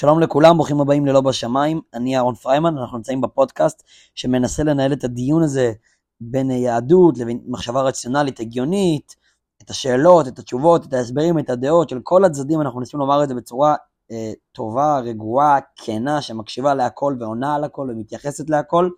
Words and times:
שלום 0.00 0.20
לכולם, 0.20 0.56
ברוכים 0.56 0.80
הבאים 0.80 1.06
ללא 1.06 1.20
בשמיים, 1.20 1.80
אני 1.94 2.16
אהרון 2.16 2.34
פריימן, 2.34 2.78
אנחנו 2.78 2.96
נמצאים 2.96 3.20
בפודקאסט 3.20 3.82
שמנסה 4.14 4.62
לנהל 4.64 4.92
את 4.92 5.04
הדיון 5.04 5.42
הזה 5.42 5.72
בין 6.20 6.50
יהדות 6.50 7.18
לבין 7.18 7.40
מחשבה 7.46 7.82
רציונלית 7.82 8.40
הגיונית, 8.40 9.16
את 9.62 9.70
השאלות, 9.70 10.28
את 10.28 10.38
התשובות, 10.38 10.86
את 10.86 10.92
ההסברים, 10.92 11.38
את 11.38 11.50
הדעות 11.50 11.88
של 11.88 12.00
כל 12.02 12.24
הצדדים, 12.24 12.60
אנחנו 12.60 12.78
מנסים 12.78 13.00
לומר 13.00 13.22
את 13.24 13.28
זה 13.28 13.34
בצורה 13.34 13.74
אה, 14.10 14.32
טובה, 14.52 14.98
רגועה, 14.98 15.58
כנה, 15.76 16.22
שמקשיבה 16.22 16.74
להכל 16.74 17.16
ועונה 17.20 17.54
על 17.54 17.64
הכל 17.64 17.88
ומתייחסת 17.90 18.50
להכל. 18.50 18.90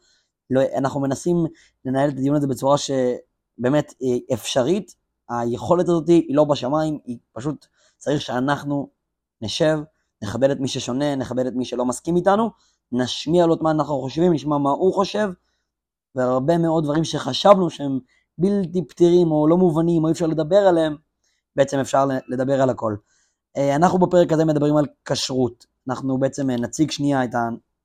לא, 0.50 0.60
אנחנו 0.76 1.00
מנסים 1.00 1.36
לנהל 1.84 2.08
את 2.08 2.14
הדיון 2.14 2.36
הזה 2.36 2.46
בצורה 2.46 2.76
שבאמת 2.78 3.94
אה, 4.02 4.34
אפשרית, 4.34 4.94
היכולת 5.28 5.88
הזאת 5.88 6.08
היא 6.08 6.36
לא 6.36 6.44
בשמיים, 6.44 6.98
היא 7.04 7.18
פשוט 7.32 7.66
צריך 7.98 8.20
שאנחנו 8.20 8.88
נשב, 9.42 9.78
נכבד 10.22 10.50
את 10.50 10.60
מי 10.60 10.68
ששונה, 10.68 11.14
נכבד 11.16 11.46
את 11.46 11.52
מי 11.54 11.64
שלא 11.64 11.84
מסכים 11.84 12.16
איתנו, 12.16 12.50
נשמיע 12.92 13.46
לו 13.46 13.54
את 13.54 13.60
מה 13.60 13.70
אנחנו 13.70 14.00
חושבים, 14.00 14.32
נשמע 14.32 14.58
מה 14.58 14.70
הוא 14.70 14.94
חושב, 14.94 15.28
והרבה 16.14 16.58
מאוד 16.58 16.84
דברים 16.84 17.04
שחשבנו 17.04 17.70
שהם 17.70 17.98
בלתי 18.38 18.88
פתירים 18.88 19.32
או 19.32 19.48
לא 19.48 19.56
מובנים 19.56 20.02
או 20.02 20.08
אי 20.08 20.12
אפשר 20.12 20.26
לדבר 20.26 20.56
עליהם, 20.56 20.96
בעצם 21.56 21.78
אפשר 21.78 22.06
לדבר 22.28 22.62
על 22.62 22.70
הכל. 22.70 22.96
אה, 23.56 23.76
אנחנו 23.76 23.98
בפרק 23.98 24.32
הזה 24.32 24.44
מדברים 24.44 24.76
על 24.76 24.86
כשרות. 25.04 25.66
אנחנו 25.88 26.18
בעצם 26.18 26.50
אה, 26.50 26.56
נציג 26.56 26.90
שנייה 26.90 27.24
את 27.24 27.30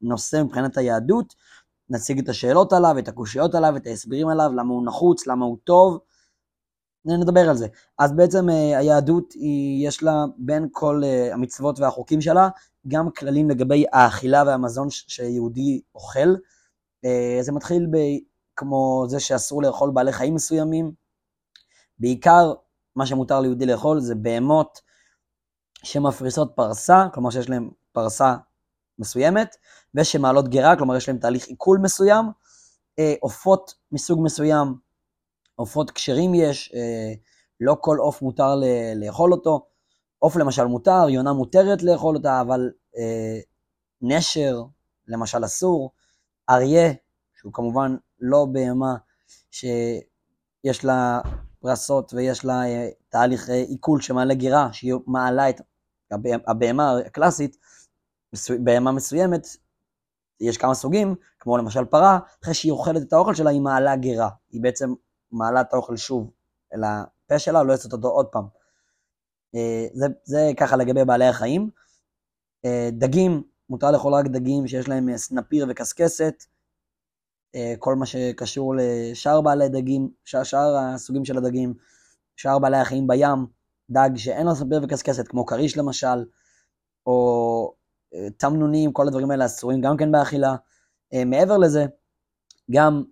הנושא 0.01 0.41
מבחינת 0.43 0.77
היהדות, 0.77 1.33
נציג 1.89 2.19
את 2.19 2.29
השאלות 2.29 2.73
עליו, 2.73 2.99
את 2.99 3.07
הקושיות 3.07 3.55
עליו, 3.55 3.77
את 3.77 3.87
ההסברים 3.87 4.27
עליו, 4.27 4.51
למה 4.55 4.73
הוא 4.73 4.85
נחוץ, 4.85 5.27
למה 5.27 5.45
הוא 5.45 5.57
טוב, 5.63 5.99
נדבר 7.05 7.49
על 7.49 7.57
זה. 7.57 7.67
אז 7.99 8.11
בעצם 8.11 8.49
אה, 8.49 8.77
היהדות, 8.77 9.33
היא, 9.33 9.87
יש 9.87 10.03
לה 10.03 10.25
בין 10.37 10.67
כל 10.71 11.01
המצוות 11.31 11.79
והחוקים 11.79 12.21
שלה, 12.21 12.49
גם 12.87 13.11
כללים 13.11 13.49
לגבי 13.49 13.85
האכילה 13.93 14.43
והמזון 14.47 14.87
שיהודי 14.89 15.81
אוכל. 15.95 16.35
זה 17.41 17.51
מתחיל 17.51 17.87
ב, 17.91 17.97
כמו 18.55 19.05
זה 19.09 19.19
שאסור 19.19 19.61
לאכול 19.61 19.91
בעלי 19.91 20.11
חיים 20.11 20.35
מסוימים. 20.35 20.91
בעיקר 21.99 22.53
מה 22.95 23.05
שמותר 23.05 23.39
ליהודי 23.39 23.65
לאכול 23.65 23.99
זה 23.99 24.15
בהמות 24.15 24.81
שמפריסות 25.83 26.51
פרסה, 26.55 27.07
כלומר 27.13 27.29
שיש 27.29 27.49
להן 27.49 27.69
פרסה 27.91 28.35
מסוימת, 28.99 29.55
ושמעלות 29.95 30.47
גרה, 30.47 30.75
כלומר 30.75 30.95
יש 30.95 31.09
להן 31.09 31.17
תהליך 31.17 31.47
עיכול 31.47 31.79
מסוים, 31.83 32.25
אה, 32.99 33.13
עופות 33.19 33.73
מסוג 33.91 34.19
מסוים, 34.23 34.75
עופות 35.57 35.91
כשרים 35.91 36.35
יש, 36.35 36.71
אה, 36.75 37.13
לא 37.59 37.77
כל 37.81 37.97
עוף 37.97 38.21
מותר 38.21 38.55
לאכול 38.95 39.31
אותו, 39.31 39.67
עוף 40.19 40.35
למשל 40.35 40.65
מותר, 40.65 41.09
יונה 41.09 41.33
מותרת 41.33 41.83
לאכול 41.83 42.15
אותה, 42.15 42.41
אבל 42.41 42.71
אה, 42.97 43.39
נשר 44.01 44.63
למשל 45.07 45.45
אסור, 45.45 45.91
אריה, 46.49 46.93
שהוא 47.39 47.53
כמובן 47.53 47.95
לא 48.19 48.45
בהמה 48.51 48.95
שיש 49.51 50.85
לה 50.85 51.21
פרסות 51.59 52.13
ויש 52.13 52.45
לה 52.45 52.61
תהליך 53.09 53.49
עיכול 53.49 54.01
שמעלה 54.01 54.33
גירה, 54.33 54.73
שהיא 54.73 54.93
מעלה 55.07 55.49
את 55.49 55.61
הבהמה 56.47 56.97
הקלאסית, 57.05 57.57
בהמה 58.63 58.91
מסוימת, 58.91 59.47
יש 60.39 60.57
כמה 60.57 60.73
סוגים, 60.73 61.15
כמו 61.39 61.57
למשל 61.57 61.85
פרה, 61.85 62.19
אחרי 62.43 62.53
שהיא 62.53 62.71
אוכלת 62.71 63.01
את 63.01 63.13
האוכל 63.13 63.35
שלה 63.35 63.49
היא 63.49 63.61
מעלה 63.61 63.95
גירה, 63.95 64.29
היא 64.49 64.61
בעצם 64.61 64.93
מעלה 65.31 65.61
את 65.61 65.73
האוכל 65.73 65.97
שוב 65.97 66.31
אל 66.73 66.83
הפה 66.83 67.39
שלה, 67.39 67.63
לא 67.63 67.73
יוצאת 67.73 67.93
אותו 67.93 68.07
עוד 68.07 68.25
פעם. 68.25 68.47
אה, 69.55 69.87
זה, 69.93 70.05
זה 70.23 70.51
ככה 70.57 70.75
לגבי 70.75 71.05
בעלי 71.05 71.25
החיים. 71.25 71.69
אה, 72.65 72.89
דגים, 72.91 73.43
מותר 73.69 73.91
לאכול 73.91 74.13
רק 74.13 74.25
דגים 74.25 74.67
שיש 74.67 74.89
להם 74.89 75.09
אה, 75.09 75.17
סנפיר 75.17 75.65
וקשקשת, 75.69 76.43
כל 77.79 77.95
מה 77.95 78.05
שקשור 78.05 78.75
לשאר 78.77 79.41
בעלי 79.41 79.69
דגים, 79.69 80.09
שאר 80.25 80.77
הסוגים 80.77 81.25
של 81.25 81.37
הדגים, 81.37 81.73
שאר 82.35 82.59
בעלי 82.59 82.77
החיים 82.77 83.07
בים, 83.07 83.45
דג 83.89 84.09
שאין 84.15 84.47
לו 84.47 84.55
ספיר 84.55 84.81
וקשקשת, 84.83 85.27
כמו 85.27 85.45
כריש 85.45 85.77
למשל, 85.77 86.25
או 87.05 87.73
תמנונים, 88.37 88.93
כל 88.93 89.07
הדברים 89.07 89.31
האלה 89.31 89.45
אסורים 89.45 89.81
גם 89.81 89.97
כן 89.97 90.11
באכילה. 90.11 90.55
מעבר 91.25 91.57
לזה, 91.57 91.85
גם 92.71 93.03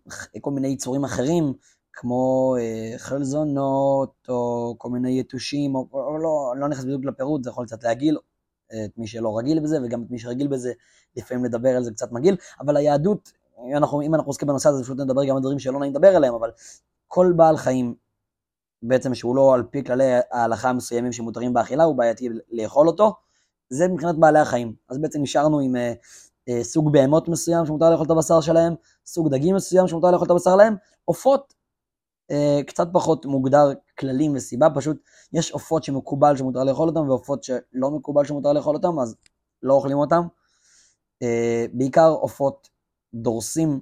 כל 0.41 0.51
מיני 0.51 0.67
יצורים 0.67 1.03
אחרים, 1.03 1.53
כמו 1.95 2.55
אה, 2.59 2.97
חלזונות, 2.97 4.13
או 4.29 4.75
כל 4.77 4.89
מיני 4.89 5.19
יתושים, 5.19 5.75
או, 5.75 5.87
או 5.91 6.17
לא, 6.17 6.53
לא 6.57 6.67
נכנס 6.67 6.85
בדיוק 6.85 7.05
לפירוט, 7.05 7.43
זה 7.43 7.49
יכול 7.49 7.65
קצת 7.65 7.83
להגעיל 7.83 8.17
את 8.85 8.97
מי 8.97 9.07
שלא 9.07 9.37
רגיל 9.37 9.59
בזה, 9.59 9.77
וגם 9.83 10.03
את 10.03 10.11
מי 10.11 10.19
שרגיל 10.19 10.47
בזה, 10.47 10.73
לפעמים 11.15 11.45
לדבר 11.45 11.69
על 11.69 11.83
זה 11.83 11.91
קצת 11.91 12.11
מגעיל, 12.11 12.35
אבל 12.59 12.77
היהדות, 12.77 13.31
אנחנו, 13.77 14.01
אם 14.01 14.15
אנחנו 14.15 14.29
עוסקים 14.29 14.47
בנושא 14.47 14.69
הזה, 14.69 14.83
פשוט 14.83 14.99
נדבר 14.99 15.25
גם 15.25 15.35
על 15.35 15.41
דברים 15.41 15.59
שלא 15.59 15.79
נעים 15.79 15.91
לדבר 15.91 16.15
עליהם, 16.15 16.33
אבל 16.33 16.51
כל 17.07 17.33
בעל 17.35 17.57
חיים 17.57 17.95
בעצם 18.83 19.15
שהוא 19.15 19.35
לא 19.35 19.53
על 19.53 19.63
פי 19.63 19.83
כללי 19.83 20.03
ההלכה 20.31 20.69
המסוימים 20.69 21.11
שמותרים 21.11 21.53
באכילה, 21.53 21.83
הוא 21.83 21.95
בעייתי 21.95 22.29
לאכול 22.51 22.87
אותו. 22.87 23.13
זה 23.69 23.87
מבחינת 23.87 24.15
בעלי 24.15 24.39
החיים. 24.39 24.73
אז 24.89 24.97
בעצם 24.97 25.21
נשארנו 25.21 25.59
עם 25.59 25.75
אה, 25.75 25.93
אה, 26.49 26.63
סוג 26.63 26.93
בהמות 26.93 27.27
מסוים 27.27 27.65
שמותר 27.65 27.89
לאכול 27.89 28.05
את 28.05 28.11
הבשר 28.11 28.41
שלהם, 28.41 28.73
סוג 29.05 29.29
דגים 29.29 29.55
מסוים 29.55 29.87
שמותר 29.87 30.11
לאכול 30.11 30.25
את 30.25 30.31
הבשר 30.31 30.51
שלהם, 30.55 30.75
עופות 31.05 31.53
אה, 31.53 31.54
קצת 32.67 32.87
פחות 32.93 33.25
מוגדר 33.25 33.71
כללים 33.99 34.35
וסיבה, 34.35 34.67
פשוט 34.75 34.97
יש 35.33 35.51
עופות 35.51 35.83
שמקובל 35.83 36.37
שמותר 36.37 36.63
לאכול 36.63 36.89
אותם 36.89 37.09
ועופות 37.09 37.43
שלא 37.43 37.91
מקובל 37.91 38.25
שמותר 38.25 38.53
לאכול 38.53 38.75
אותם, 38.75 38.99
אז 38.99 39.15
לא 39.63 39.73
אוכלים 39.73 39.97
אותם. 39.97 40.27
אה, 41.21 41.65
בעיקר 41.73 42.09
עופות 42.09 42.69
דורסים, 43.13 43.79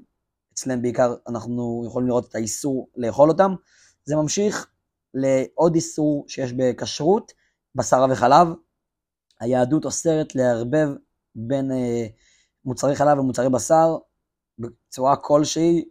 אצלם 0.54 0.82
בעיקר 0.82 1.16
אנחנו 1.28 1.84
יכולים 1.88 2.08
לראות 2.08 2.30
את 2.30 2.36
האיסור 2.36 2.90
לאכול 2.96 3.30
אותם. 3.30 3.56
זה 4.06 4.16
ממשיך 4.16 4.68
לעוד 5.14 5.76
איסור 5.76 6.26
שיש 6.28 6.54
בכשרות, 6.54 7.32
בשר 7.76 8.06
וחלב. 8.12 8.48
היהדות 9.40 9.86
אוסרת 9.86 10.36
לערבב 10.36 10.90
בין 11.36 11.72
אה, 11.72 12.08
מוצרי 12.66 12.96
חלב 12.96 13.20
ומוצרי 13.20 13.50
בשר 13.50 13.98
בצורה 14.60 15.16
כלשהי. 15.16 15.86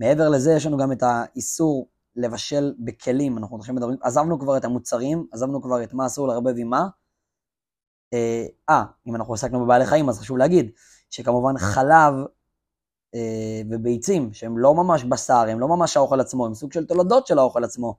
מעבר 0.00 0.28
לזה 0.28 0.52
יש 0.52 0.66
לנו 0.66 0.76
גם 0.76 0.92
את 0.92 1.02
האיסור 1.02 1.88
לבשל 2.16 2.74
בכלים, 2.78 3.38
אנחנו 3.38 3.56
הולכים 3.56 3.76
לדברים, 3.76 3.98
עזבנו 4.02 4.40
כבר 4.40 4.56
את 4.56 4.64
המוצרים, 4.64 5.26
עזבנו 5.32 5.62
כבר 5.62 5.82
את 5.82 5.94
מה 5.94 6.06
אסור 6.06 6.28
לערבב 6.28 6.54
עם 6.56 6.68
מה. 6.68 6.88
אה, 8.14 8.46
אה, 8.68 8.84
אם 9.06 9.16
אנחנו 9.16 9.34
עסקנו 9.34 9.64
בבעלי 9.64 9.86
חיים 9.86 10.08
אז 10.08 10.18
חשוב 10.18 10.36
להגיד 10.36 10.70
שכמובן 11.10 11.58
חלב 11.58 12.14
אה, 13.14 13.60
וביצים, 13.70 14.32
שהם 14.32 14.58
לא 14.58 14.74
ממש 14.74 15.04
בשר, 15.04 15.44
הם 15.48 15.60
לא 15.60 15.68
ממש 15.68 15.96
האוכל 15.96 16.20
עצמו, 16.20 16.46
הם 16.46 16.54
סוג 16.54 16.72
של 16.72 16.86
תולדות 16.86 17.26
של 17.26 17.38
האוכל 17.38 17.64
עצמו. 17.64 17.96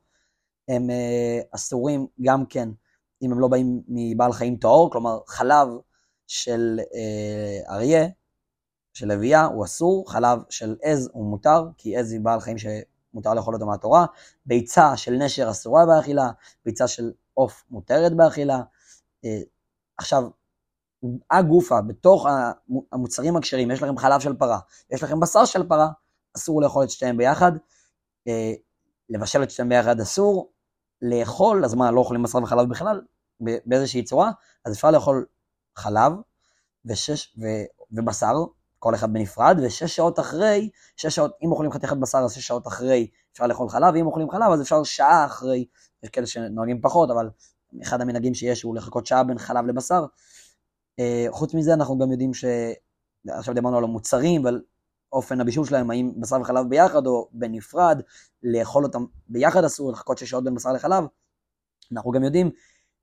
הם 0.68 0.90
אה, 0.90 1.40
אסורים 1.52 2.08
גם 2.22 2.46
כן, 2.46 2.70
אם 3.22 3.32
הם 3.32 3.40
לא 3.40 3.48
באים 3.48 3.82
מבעל 3.88 4.34
חיים 4.34 4.56
טהור, 4.56 4.92
כלומר 4.92 5.20
חלב 5.28 5.68
של 6.28 6.80
אה, 6.94 7.76
אריה, 7.76 8.08
של 8.94 9.08
לביאה, 9.08 9.46
הוא 9.46 9.66
אסור, 9.66 10.12
חלב 10.12 10.40
של 10.50 10.76
עז 10.82 11.10
הוא 11.14 11.30
מותר, 11.30 11.68
כי 11.78 11.98
עז 11.98 12.12
היא 12.12 12.22
בעל 12.22 12.40
חיים 12.40 12.58
שמותר 12.58 13.34
לאכול 13.34 13.54
אותו 13.54 13.66
מהתורה, 13.66 14.06
ביצה 14.46 14.98
של 14.98 15.14
נשר 15.14 15.52
אסורה 15.52 15.86
באכילה, 15.86 16.32
ביצה 16.66 16.88
של 16.88 17.12
עוף 17.34 17.64
מותרת 17.72 18.16
באכילה. 18.16 18.62
עכשיו, 19.98 20.24
הגופה, 21.32 21.82
בתוך 21.82 22.28
המוצרים 22.92 23.36
הכשרים, 23.36 23.72
יש 23.72 23.84
לכם 23.84 23.98
חלב 23.98 24.20
של 24.20 24.34
פרה, 24.34 24.60
יש 24.92 25.04
לכם 25.04 25.20
בשר 25.20 25.46
של 25.46 25.68
פרה, 25.68 25.90
אסור 26.38 26.62
לאכול 26.62 26.84
את 26.84 26.90
שתיהם 26.90 27.18
ביחד, 27.18 27.52
אה, 28.28 28.54
לבשל 29.10 29.44
את 29.44 29.52
שתיהם 29.52 29.70
ביחד 29.70 30.00
אסור, 30.00 30.52
לאכול, 31.02 31.66
אז 31.66 31.74
מה, 31.74 31.92
לא 31.92 32.00
אוכלים 32.00 32.24
בשר 32.24 32.44
וחלב 32.44 32.70
בכלל, 32.70 33.02
באיזושהי 33.40 34.04
צורה, 34.04 34.32
אז 34.66 34.74
אפשר 34.74 34.92
לאכול 34.92 35.26
חלב 35.76 36.14
ושש, 36.86 37.36
ו, 37.42 37.46
ובשר, 37.92 38.34
כל 38.80 38.96
אחד 38.96 39.14
בנפרד, 39.14 39.58
ושש 39.64 39.96
שעות 39.96 40.20
אחרי, 40.20 40.70
שש 40.96 41.16
שעות, 41.16 41.32
אם 41.44 41.52
אוכלים 41.52 41.72
חתיכת 41.72 41.98
בשר, 41.98 42.18
אז 42.18 42.34
שש 42.34 42.48
שעות 42.48 42.68
אחרי 42.68 43.08
אפשר 43.34 43.48
לאכול 43.48 43.70
חלב, 43.70 43.94
ואם 43.94 44.06
אוכלים 44.06 44.30
חלב, 44.30 44.52
אז 44.52 44.62
אפשר 44.62 44.84
שעה 44.84 45.26
אחרי, 45.26 45.66
יש 46.04 46.10
כאלה 46.10 46.26
שנוהגים 46.26 46.82
פחות, 46.82 47.12
אבל 47.12 47.30
אחד 47.82 48.02
המנהגים 48.02 48.34
שיש 48.34 48.62
הוא 48.62 48.76
לחכות 48.76 49.06
שעה 49.06 49.24
בין 49.24 49.38
חלב 49.38 49.66
לבשר, 49.66 50.06
אה, 51.00 51.26
חוץ 51.30 51.54
מזה 51.54 51.74
אנחנו 51.74 51.98
גם 51.98 52.12
יודעים 52.12 52.34
ש... 52.34 52.46
עכשיו 53.28 53.54
דיברנו 53.54 53.78
על 53.78 53.84
המוצרים 53.84 54.46
ועל 54.46 54.62
אופן 55.14 55.42
הבישול 55.42 55.66
שלהם, 55.66 55.92
האם 55.92 56.12
בשר 56.22 56.42
וחלב 56.42 56.70
ביחד 56.70 57.08
או 57.08 57.30
בנפרד, 57.32 58.02
לאכול 58.44 58.84
אותם 58.84 59.06
ביחד 59.28 59.64
אסור, 59.64 59.92
לחכות 59.92 60.18
שש 60.18 60.30
שעות 60.30 60.44
בין 60.44 60.56
בשר 60.56 60.72
לחלב. 60.72 61.04
אנחנו 61.92 62.12
גם 62.12 62.24
יודעים 62.24 62.52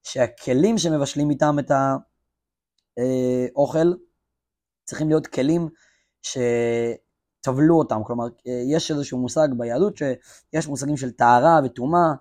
שהכלים 0.02 0.78
שמבשלים 0.78 1.30
איתם 1.30 1.56
את 1.58 1.70
האוכל 2.96 3.92
צריכים 4.86 5.08
להיות 5.08 5.26
כלים 5.26 5.68
שטבלו 6.22 7.78
אותם, 7.78 8.00
כלומר 8.06 8.24
יש 8.72 8.90
איזשהו 8.90 9.18
מושג 9.18 9.48
ביהדות 9.56 9.96
שיש 9.96 10.68
מושגים 10.68 10.96
של 10.96 11.10
טהרה 11.10 11.60
וטומאה 11.64 12.12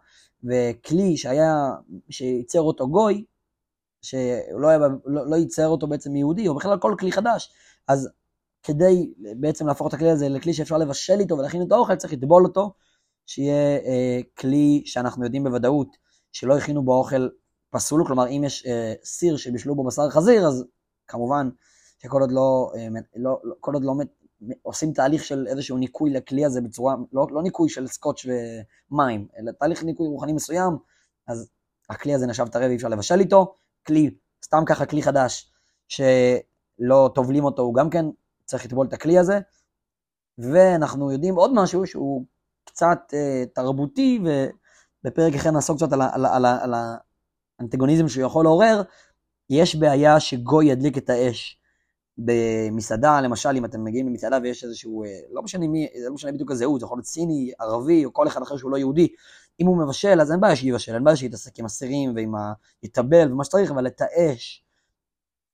וכלי 0.44 1.18
שהיה, 1.18 1.72
שייצר 2.10 2.62
אותו 2.62 2.90
גוי, 2.90 3.26
שלא 4.02 4.68
היה, 4.68 4.78
לא, 5.06 5.30
לא 5.30 5.36
ייצר 5.36 5.68
אותו 5.68 5.88
בעצם 5.88 6.12
מיהודי, 6.12 6.48
או 6.48 6.56
בכלל 6.56 6.80
כל 6.80 6.96
כלי 7.00 7.12
חדש. 7.12 7.54
אז 7.88 8.10
כדי 8.64 9.14
בעצם 9.40 9.68
להפוך 9.68 9.88
את 9.88 9.94
הכלי 9.94 10.10
הזה 10.10 10.30
לכלי 10.30 10.54
שאפשר 10.54 10.78
לבשל 10.78 11.20
איתו 11.20 11.38
ולהכין 11.38 11.62
את 11.62 11.72
האוכל, 11.72 11.96
צריך 11.96 12.14
לטבול 12.14 12.46
אותו, 12.46 12.74
שיהיה 13.26 13.78
אה, 13.86 14.20
כלי 14.38 14.82
שאנחנו 14.86 15.24
יודעים 15.24 15.44
בוודאות 15.44 15.98
שלא 16.32 16.58
הכינו 16.58 16.84
בו 16.84 16.98
אוכל 16.98 17.28
פסול, 17.70 18.04
כלומר 18.08 18.28
אם 18.28 18.44
יש 18.46 18.66
אה, 18.66 18.94
סיר 19.04 19.38
שבישלו 19.38 19.76
בו 19.76 19.84
בשר 19.84 20.10
חזיר, 20.10 20.48
אז 20.48 20.66
כמובן 21.08 21.50
שכל 22.06 22.22
עוד 22.22 22.32
לא, 22.32 22.72
אה, 22.76 22.88
לא, 23.16 23.40
לא, 23.44 23.56
כל 23.60 23.74
עוד 23.74 23.84
לא 23.84 23.94
עושים 24.62 24.94
תהליך 24.94 25.24
של 25.24 25.48
איזשהו 25.48 25.78
ניקוי 25.78 26.14
לכלי 26.14 26.46
הזה 26.46 26.62
בצורה, 26.62 26.96
לא, 27.14 27.28
לא 27.32 27.44
ניקוי 27.44 27.70
של 27.70 27.88
סקוץ' 27.88 28.26
ומים, 28.92 29.28
אלא 29.38 29.52
תהליך 29.52 29.84
ניקוי 29.84 30.08
רוחני 30.08 30.34
מסוים, 30.34 30.78
אז 31.28 31.50
הכלי 31.90 32.14
הזה 32.14 32.28
נחשב 32.28 32.48
טרף 32.48 32.64
ואי 32.68 32.76
אפשר 32.76 32.88
לבשל 32.88 33.20
איתו. 33.20 33.56
כלי, 33.88 34.16
סתם 34.46 34.64
ככה 34.66 34.86
כלי 34.86 35.04
חדש, 35.04 35.52
שלא 35.88 37.12
טובלים 37.16 37.44
אותו, 37.44 37.62
הוא 37.62 37.76
גם 37.76 37.90
כן 37.90 38.06
צריך 38.46 38.66
לטבול 38.66 38.88
את 38.88 38.94
הכלי 38.94 39.18
הזה. 39.18 39.40
ואנחנו 40.38 41.12
יודעים 41.12 41.36
עוד 41.36 41.54
משהו 41.54 41.88
שהוא 41.88 42.26
קצת 42.64 43.00
אה, 43.14 43.44
תרבותי, 43.54 44.20
ובפרק 44.24 45.34
אחר 45.34 45.52
נעסוק 45.52 45.78
קצת 45.78 45.94
על, 45.94 46.02
על, 46.02 46.26
על, 46.26 46.46
על 46.46 46.74
האנטגוניזם 47.60 48.08
שהוא 48.08 48.26
יכול 48.26 48.46
לעורר. 48.46 48.82
יש 49.50 49.76
בעיה 49.76 50.20
שגוי 50.20 50.66
ידליק 50.66 50.98
את 50.98 51.10
האש. 51.10 51.60
במסעדה, 52.18 53.22
למשל, 53.22 53.50
אם 53.58 53.66
אתם 53.66 53.84
מגיעים 53.84 54.08
למסעדה 54.08 54.38
ויש 54.44 54.64
איזשהו, 54.64 55.04
אה, 55.04 55.20
לא 55.32 55.42
משנה 55.42 55.68
מי, 55.68 55.88
לא 56.08 56.14
משנה 56.14 56.32
בדיוק 56.32 56.52
הזהות, 56.52 56.80
זה 56.80 56.86
יכול 56.86 56.98
להיות 56.98 57.06
סיני, 57.06 57.52
ערבי, 57.60 58.06
או 58.06 58.14
כל 58.14 58.28
אחד 58.28 58.42
אחר 58.42 58.58
שהוא 58.58 58.72
לא 58.72 58.78
יהודי, 58.78 59.08
אם 59.60 59.68
הוא 59.68 59.78
מבשל, 59.78 60.22
אז 60.22 60.32
אין 60.32 60.42
בעיה 60.42 60.56
שיבשל, 60.56 60.94
אין 60.94 61.04
בעיה 61.04 61.16
שיתעסק 61.16 61.60
עם 61.60 61.66
הסירים 61.66 62.16
ועם 62.16 62.36
ה... 62.36 62.54
יטבל 62.84 63.32
ומה 63.32 63.44
שצריך, 63.44 63.72
אבל 63.72 63.88
את 63.88 64.02
האש, 64.02 64.64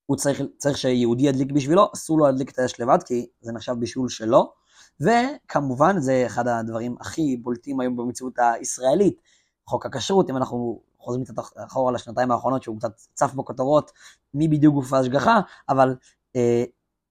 הוא 0.06 0.18
צריך, 0.18 0.42
צריך 0.58 0.78
שיהודי 0.78 1.24
ידליק 1.24 1.52
בשבילו, 1.52 1.90
אסור 1.94 2.19
לו 2.19 2.25
להדליק 2.25 2.52
את 2.52 2.60
האש 2.60 2.80
לבד, 2.80 3.04
כי 3.06 3.28
זה 3.42 3.52
נחשב 3.52 3.74
בישול 3.80 4.10
שלו. 4.10 4.54
וכמובן, 5.02 6.00
זה 6.00 6.24
אחד 6.25 6.48
הדברים 6.48 6.96
הכי 7.00 7.38
בולטים 7.38 7.80
היום 7.80 7.96
במציאות 7.96 8.34
הישראלית, 8.40 9.22
חוק 9.68 9.86
הכשרות, 9.86 10.30
אם 10.30 10.38
אנחנו 10.38 10.81
חוזרים 11.00 11.24
קצת 11.24 11.34
אחורה 11.56 11.92
לשנתיים 11.92 12.31
האחרונות, 12.31 12.63
שהוא 12.63 12.78
קצת 12.78 12.92
צף 13.13 13.34
בכותרות, 13.34 13.92
מי 14.34 14.48
בדיוק 14.48 14.74
גוף 14.74 14.94
ההשגחה, 14.94 15.40
אבל 15.69 15.96
אה, 16.36 16.63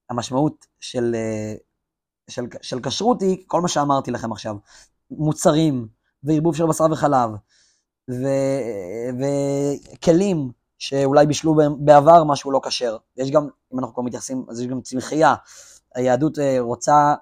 המשמעות 0.09 0.65
של, 0.79 1.15
אה, 1.15 1.53
של, 2.27 2.45
של 2.61 2.79
כשרות 2.81 3.21
היא 3.21 3.43
כל 3.47 3.61
מה 3.61 3.67
שאמרתי 3.67 4.11
לכם 4.11 4.31
עכשיו. 4.31 4.55
מוצרים 5.11 5.87
וערבוב 6.23 6.55
של 6.55 6.65
בשר 6.65 6.85
וחלב, 6.91 7.29
ו, 8.11 8.25
וכלים 9.19 10.51
שאולי 10.77 11.25
בישלו 11.25 11.55
בעבר 11.79 12.23
משהו 12.23 12.51
לא 12.51 12.61
כשר. 12.63 12.97
יש 13.17 13.31
גם, 13.31 13.47
אם 13.73 13.79
אנחנו 13.79 13.93
כבר 13.93 14.03
מתייחסים, 14.03 14.45
אז 14.49 14.61
יש 14.61 14.67
גם 14.67 14.81
צמחייה. 14.81 15.35
היהדות 15.95 16.39
אה, 16.39 16.57
רוצה, 16.59 17.15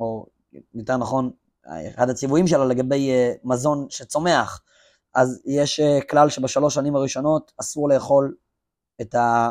או 0.00 0.26
יותר 0.74 0.96
נכון, 0.96 1.30
אחד 1.94 2.10
הציוויים 2.10 2.46
שלה 2.46 2.64
לגבי 2.64 3.10
אה, 3.10 3.32
מזון 3.44 3.86
שצומח, 3.90 4.62
אז 5.14 5.42
יש 5.46 5.80
אה, 5.80 5.98
כלל 6.10 6.30
שבשלוש 6.30 6.74
שנים 6.74 6.96
הראשונות 6.96 7.52
אסור 7.60 7.88
לאכול 7.88 8.34
את 9.00 9.14
ה... 9.14 9.50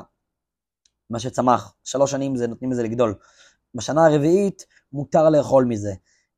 מה 1.09 1.19
שצמח. 1.19 1.74
שלוש 1.83 2.12
שנים 2.12 2.36
זה 2.36 2.48
נותנים 2.48 2.71
לזה 2.71 2.83
לגדול. 2.83 3.15
בשנה 3.75 4.06
הרביעית 4.06 4.65
מותר 4.94 5.30
לאכול 5.30 5.65
מזה. 5.65 5.94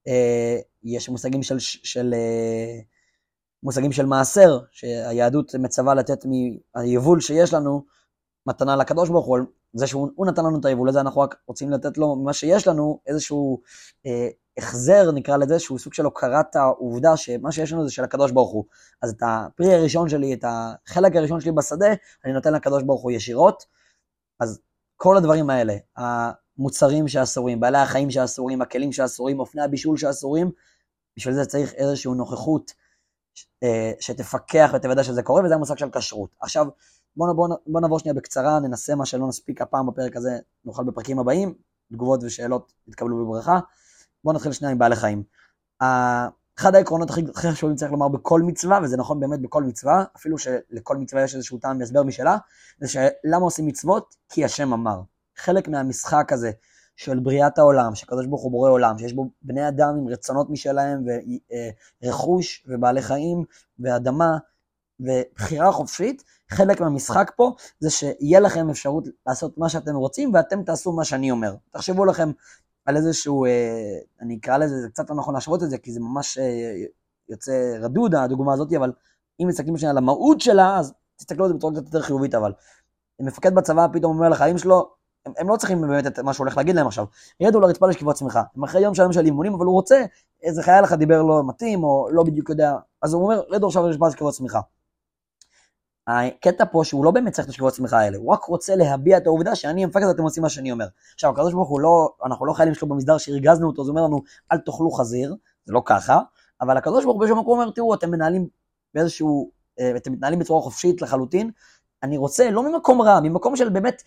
אה, 0.07 0.59
יש 0.83 1.09
מושגים 1.09 1.43
של, 1.43 1.59
של, 1.59 2.13
אה, 2.13 2.79
מושגים 3.63 3.91
של 3.91 4.05
מעשר, 4.05 4.59
שהיהדות 4.71 5.55
מצווה 5.55 5.95
לתת 5.95 6.25
מהיבול 6.75 7.21
שיש 7.21 7.53
לנו 7.53 7.85
מתנה 8.47 8.75
לקדוש 8.75 9.09
ברוך 9.09 9.25
הוא, 9.25 9.37
זה 9.73 9.87
שהוא 9.87 10.27
נתן 10.27 10.45
לנו 10.45 10.59
את 10.59 10.65
היבול 10.65 10.89
הזה, 10.89 11.01
אנחנו 11.01 11.21
רק 11.21 11.35
רוצים 11.47 11.71
לתת 11.71 11.97
לו 11.97 12.15
ממה 12.15 12.33
שיש 12.33 12.67
לנו, 12.67 12.99
איזשהו 13.07 13.61
אה, 14.05 14.27
החזר, 14.57 15.11
נקרא 15.11 15.37
לזה, 15.37 15.59
שהוא 15.59 15.79
סוג 15.79 15.93
של 15.93 16.05
הוקרת 16.05 16.55
העובדה 16.55 17.17
שמה 17.17 17.51
שיש 17.51 17.73
לנו 17.73 17.83
זה 17.83 17.91
של 17.91 18.03
הקדוש 18.03 18.31
ברוך 18.31 18.51
הוא. 18.51 18.65
אז 19.01 19.09
את 19.09 19.23
הפרי 19.27 19.73
הראשון 19.73 20.09
שלי, 20.09 20.33
את 20.33 20.45
החלק 20.47 21.15
הראשון 21.15 21.41
שלי 21.41 21.51
בשדה, 21.51 21.87
אני 22.25 22.33
נותן 22.33 22.53
לקדוש 22.53 22.83
ברוך 22.83 23.01
הוא 23.01 23.11
ישירות. 23.11 23.78
אז 24.39 24.59
כל 24.97 25.17
הדברים 25.17 25.49
האלה, 25.49 25.75
המוצרים 25.97 27.07
שאסורים, 27.07 27.59
בעלי 27.59 27.77
החיים 27.77 28.11
שאסורים, 28.11 28.61
הכלים 28.61 28.91
שאסורים, 28.91 29.39
אופני 29.39 29.61
הבישול 29.61 29.97
שאסורים, 29.97 30.51
בשביל 31.17 31.33
זה 31.33 31.45
צריך 31.45 31.73
איזושהי 31.73 32.11
נוכחות 32.11 32.71
אה, 33.63 33.91
שתפקח 33.99 34.71
ותוודא 34.75 35.03
שזה 35.03 35.23
קורה, 35.23 35.45
וזה 35.45 35.55
המושג 35.55 35.77
של 35.77 35.89
כשרות. 35.91 36.35
עכשיו, 36.41 36.67
בואו 37.15 37.35
בוא, 37.35 37.47
בוא 37.67 37.81
נעבור 37.81 37.99
שנייה 37.99 38.13
בקצרה, 38.13 38.59
ננסה 38.59 38.95
מה 38.95 39.05
שלא 39.05 39.27
נספיק 39.27 39.61
הפעם 39.61 39.87
בפרק 39.87 40.15
הזה, 40.15 40.39
נוכל 40.65 40.83
בפרקים 40.83 41.19
הבאים, 41.19 41.53
תגובות 41.93 42.23
ושאלות 42.23 42.73
יתקבלו 42.87 43.25
בברכה. 43.25 43.59
בואו 44.23 44.35
נתחיל 44.35 44.51
שנייה 44.51 44.71
עם 44.71 44.77
בעלי 44.79 44.95
חיים. 44.95 45.23
אחד 46.59 46.75
העקרונות 46.75 47.09
הכי 47.09 47.21
חשובים 47.51 47.75
צריך 47.75 47.91
לומר 47.91 48.07
בכל 48.07 48.41
מצווה, 48.41 48.79
וזה 48.83 48.97
נכון 48.97 49.19
באמת 49.19 49.41
בכל 49.41 49.63
מצווה, 49.63 50.03
אפילו 50.17 50.37
שלכל 50.37 50.97
מצווה 50.97 51.23
יש 51.23 51.35
איזשהו 51.35 51.57
טעם 51.57 51.79
והסבר 51.79 52.03
משלה, 52.03 52.37
זה 52.79 52.87
שלמה 52.87 53.45
עושים 53.45 53.65
מצוות? 53.67 54.15
כי 54.29 54.45
השם 54.45 54.73
אמר. 54.73 55.01
חלק 55.37 55.67
מהמשחק 55.67 56.33
הזה 56.33 56.51
של 56.95 57.19
בריאת 57.19 57.57
העולם, 57.57 57.95
שקדוש 57.95 58.25
ברוך 58.25 58.41
הוא 58.41 58.51
בורא 58.51 58.69
עולם, 58.69 58.97
שיש 58.97 59.13
בו 59.13 59.29
בני 59.41 59.67
אדם 59.67 59.95
עם 59.97 60.07
רצונות 60.07 60.49
משלהם, 60.49 61.05
ורכוש, 62.03 62.65
ובעלי 62.67 63.01
חיים, 63.01 63.43
ואדמה, 63.79 64.37
ובחירה 64.99 65.71
חופשית, 65.71 66.23
חלק 66.49 66.81
מהמשחק 66.81 67.31
פה 67.35 67.55
זה 67.79 67.89
שיהיה 67.89 68.39
לכם 68.39 68.69
אפשרות 68.69 69.07
לעשות 69.27 69.57
מה 69.57 69.69
שאתם 69.69 69.95
רוצים, 69.95 70.33
ואתם 70.33 70.63
תעשו 70.63 70.91
מה 70.91 71.05
שאני 71.05 71.31
אומר. 71.31 71.55
תחשבו 71.71 72.05
לכם 72.05 72.31
על 72.89 72.97
איזשהו, 72.97 73.45
אה, 73.45 73.97
אני 74.21 74.37
אקרא 74.37 74.57
לזה, 74.57 74.81
זה 74.81 74.89
קצת 74.89 75.09
לא 75.09 75.15
נכון 75.15 75.33
להשוות 75.33 75.63
את 75.63 75.69
זה, 75.69 75.77
כי 75.77 75.91
זה 75.91 75.99
ממש 75.99 76.37
אה, 76.37 76.73
יוצא 77.29 77.77
רדוד 77.79 78.15
הדוגמה 78.15 78.53
הזאת, 78.53 78.73
אבל 78.73 78.91
אם 79.41 79.47
מסתכלים 79.47 79.77
שנייה 79.77 79.91
על 79.91 79.97
המהות 79.97 80.41
שלה, 80.41 80.77
אז 80.77 80.93
תסתכלו 81.15 81.45
על 81.45 81.51
זה 81.51 81.57
בצורה 81.57 81.73
קצת 81.73 81.85
יותר 81.85 82.01
חיובית, 82.01 82.35
אבל 82.35 82.53
מפקד 83.21 83.55
בצבא 83.55 83.87
פתאום 83.93 84.17
אומר 84.17 84.29
לחיים 84.29 84.57
שלו, 84.57 84.89
הם, 85.25 85.33
הם 85.37 85.49
לא 85.49 85.55
צריכים 85.55 85.81
באמת 85.81 86.07
את 86.07 86.19
מה 86.19 86.33
שהוא 86.33 86.43
הולך 86.43 86.57
להגיד 86.57 86.75
להם 86.75 86.87
עכשיו, 86.87 87.05
ירדו 87.39 87.59
לרצפה 87.59 87.87
לשכיבות 87.87 88.15
צמיחה, 88.15 88.43
הם 88.55 88.63
אחרי 88.63 88.81
יום 88.81 88.95
שלם 88.95 89.13
של 89.13 89.25
אימונים, 89.25 89.53
אבל 89.53 89.65
הוא 89.65 89.73
רוצה, 89.73 90.05
איזה 90.43 90.63
חייל 90.63 90.83
אחד 90.83 90.99
דיבר 90.99 91.21
לא 91.21 91.43
מתאים, 91.47 91.83
או 91.83 92.07
לא 92.11 92.23
בדיוק 92.23 92.49
יודע, 92.49 92.75
אז 93.01 93.13
הוא 93.13 93.23
אומר, 93.23 93.41
רדו 93.49 93.67
עכשיו 93.67 93.87
לרצפה 93.87 94.07
לשכיבות 94.07 94.33
צמיחה. 94.33 94.59
הקטע 96.09 96.63
פה 96.71 96.83
שהוא 96.83 97.05
לא 97.05 97.11
באמת 97.11 97.33
צריך 97.33 97.45
את 97.45 97.49
השכבות 97.49 97.73
צמיחה 97.73 97.99
האלה, 97.99 98.17
הוא 98.17 98.33
רק 98.33 98.43
רוצה 98.43 98.75
להביע 98.75 99.17
את 99.17 99.27
העובדה 99.27 99.55
שאני 99.55 99.83
המפקד 99.83 100.05
ואתם 100.05 100.23
עושים 100.23 100.43
מה 100.43 100.49
שאני 100.49 100.71
אומר. 100.71 100.85
עכשיו, 101.13 101.31
הקדוש 101.31 101.53
ברוך 101.53 101.69
הוא 101.69 101.79
לא, 101.79 102.13
אנחנו 102.25 102.45
לא 102.45 102.53
חיילים 102.53 102.75
שלו 102.75 102.87
במסדר 102.87 103.17
שהרגזנו 103.17 103.67
אותו, 103.67 103.81
אז 103.81 103.87
הוא 103.87 103.97
אומר 103.97 104.07
לנו, 104.07 104.21
אל 104.51 104.57
תאכלו 104.57 104.91
חזיר, 104.91 105.35
זה 105.65 105.73
לא 105.73 105.81
ככה, 105.85 106.19
אבל 106.61 106.77
הקדוש 106.77 107.03
ברוך 107.03 107.15
הוא 107.15 107.19
באיזשהו 107.19 107.41
מקום 107.41 107.59
אומר, 107.59 107.71
תראו, 107.71 107.93
אתם 107.93 108.11
מנהלים 108.11 108.47
באיזשהו, 108.93 109.51
אה, 109.79 109.93
אתם 109.95 110.11
מתנהלים 110.11 110.39
בצורה 110.39 110.61
חופשית 110.61 111.01
לחלוטין, 111.01 111.51
אני 112.03 112.17
רוצה, 112.17 112.51
לא 112.51 112.71
ממקום 112.71 113.01
רע, 113.01 113.19
ממקום 113.19 113.55
של 113.55 113.69
באמת, 113.69 114.03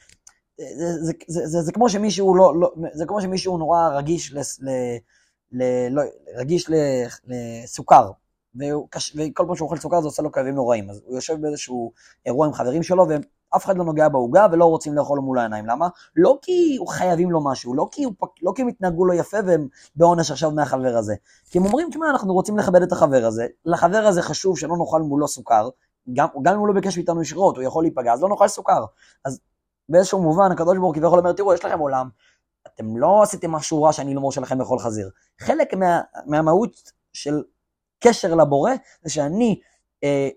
זה, 0.58 0.64
זה, 0.76 1.02
זה, 1.02 1.12
זה, 1.28 1.46
זה, 1.46 1.60
זה 1.60 1.72
כמו 1.72 1.88
שמישהו 1.88 2.34
לא, 2.34 2.60
לא, 2.60 2.72
זה 2.92 3.06
כמו 3.06 3.20
שמישהו 3.20 3.58
נורא 3.58 3.88
רגיש 6.38 6.70
לסוכר, 7.28 8.10
וכל 8.56 9.44
פעם 9.46 9.56
שהוא 9.56 9.66
אוכל 9.66 9.76
סוכר 9.76 10.00
זה 10.00 10.06
עושה 10.06 10.22
לו 10.22 10.32
כאבים 10.32 10.54
נוראים. 10.54 10.90
אז 10.90 11.02
הוא 11.06 11.14
יושב 11.14 11.40
באיזשהו 11.40 11.92
אירוע 12.26 12.46
עם 12.46 12.52
חברים 12.52 12.82
שלו, 12.82 13.06
ואף 13.08 13.64
אחד 13.64 13.76
לא 13.76 13.84
נוגע 13.84 14.08
בעוגה 14.08 14.46
ולא 14.52 14.64
רוצים 14.64 14.94
לאכול 14.94 15.18
מול 15.18 15.38
העיניים. 15.38 15.66
למה? 15.66 15.88
לא 16.16 16.38
כי 16.42 16.76
הוא 16.78 16.88
חייבים 16.88 17.30
לו 17.30 17.44
משהו, 17.44 17.74
לא 17.74 17.88
כי, 17.92 18.04
הוא, 18.04 18.12
לא 18.42 18.52
כי 18.54 18.62
הם 18.62 18.68
התנהגו 18.68 19.04
לו 19.04 19.14
יפה 19.14 19.36
והם 19.46 19.68
בעונש 19.96 20.30
עכשיו 20.30 20.50
מהחבר 20.50 20.96
הזה. 20.96 21.14
כי 21.50 21.58
הם 21.58 21.64
אומרים, 21.64 21.90
תשמע, 21.90 22.10
אנחנו 22.10 22.32
רוצים 22.32 22.58
לכבד 22.58 22.82
את 22.82 22.92
החבר 22.92 23.24
הזה, 23.24 23.46
לחבר 23.64 23.98
הזה 23.98 24.22
חשוב 24.22 24.58
שלא 24.58 24.76
נאכל 24.76 25.02
מולו 25.02 25.28
סוכר, 25.28 25.68
גם, 26.12 26.28
גם 26.42 26.54
אם 26.54 26.60
הוא 26.60 26.68
לא 26.68 26.74
ביקש 26.74 26.96
מאיתנו 26.96 27.22
ישירות, 27.22 27.56
הוא 27.56 27.64
יכול 27.64 27.84
להיפגע, 27.84 28.12
אז 28.12 28.22
לא 28.22 28.28
נאכל 28.28 28.48
סוכר. 28.48 28.84
אז 29.24 29.40
באיזשהו 29.88 30.22
מובן, 30.22 30.52
הקדוש 30.52 30.78
ברוך 30.78 30.96
כביכול 30.96 31.18
אומר, 31.18 31.32
תראו, 31.32 31.54
יש 31.54 31.64
לכם 31.64 31.78
עולם, 31.78 32.08
אתם 32.66 32.96
לא 32.96 33.22
עשיתם 33.22 33.50
משהו 33.50 33.82
רע 33.82 33.92
שאני 33.92 34.14
לא 34.14 34.20
מורשה 34.20 34.40
לכם 34.40 34.58
לאכול 34.58 34.78
חזיר. 34.78 35.10
חלק 35.40 35.74
מה, 35.74 36.00
מהמהות 36.26 36.92
של 37.12 37.42
קשר 38.02 38.34
לבורא, 38.34 38.72
זה 39.02 39.10
שאני 39.10 39.60
אה, 40.04 40.28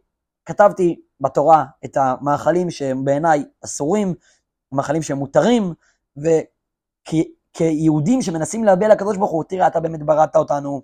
כתבתי 0.45 1.01
בתורה 1.21 1.65
את 1.85 1.97
המאכלים 1.97 2.71
שהם 2.71 3.05
בעיניי 3.05 3.43
אסורים, 3.65 4.13
מאכלים 4.71 5.01
שהם 5.01 5.17
מותרים, 5.17 5.73
וכיהודים 7.07 8.21
שמנסים 8.21 8.63
להביע 8.63 8.87
לקדוש 8.87 9.17
ברוך 9.17 9.31
הוא, 9.31 9.43
תראה, 9.43 9.67
אתה 9.67 9.79
באמת 9.79 10.03
בראת 10.03 10.35
אותנו, 10.35 10.81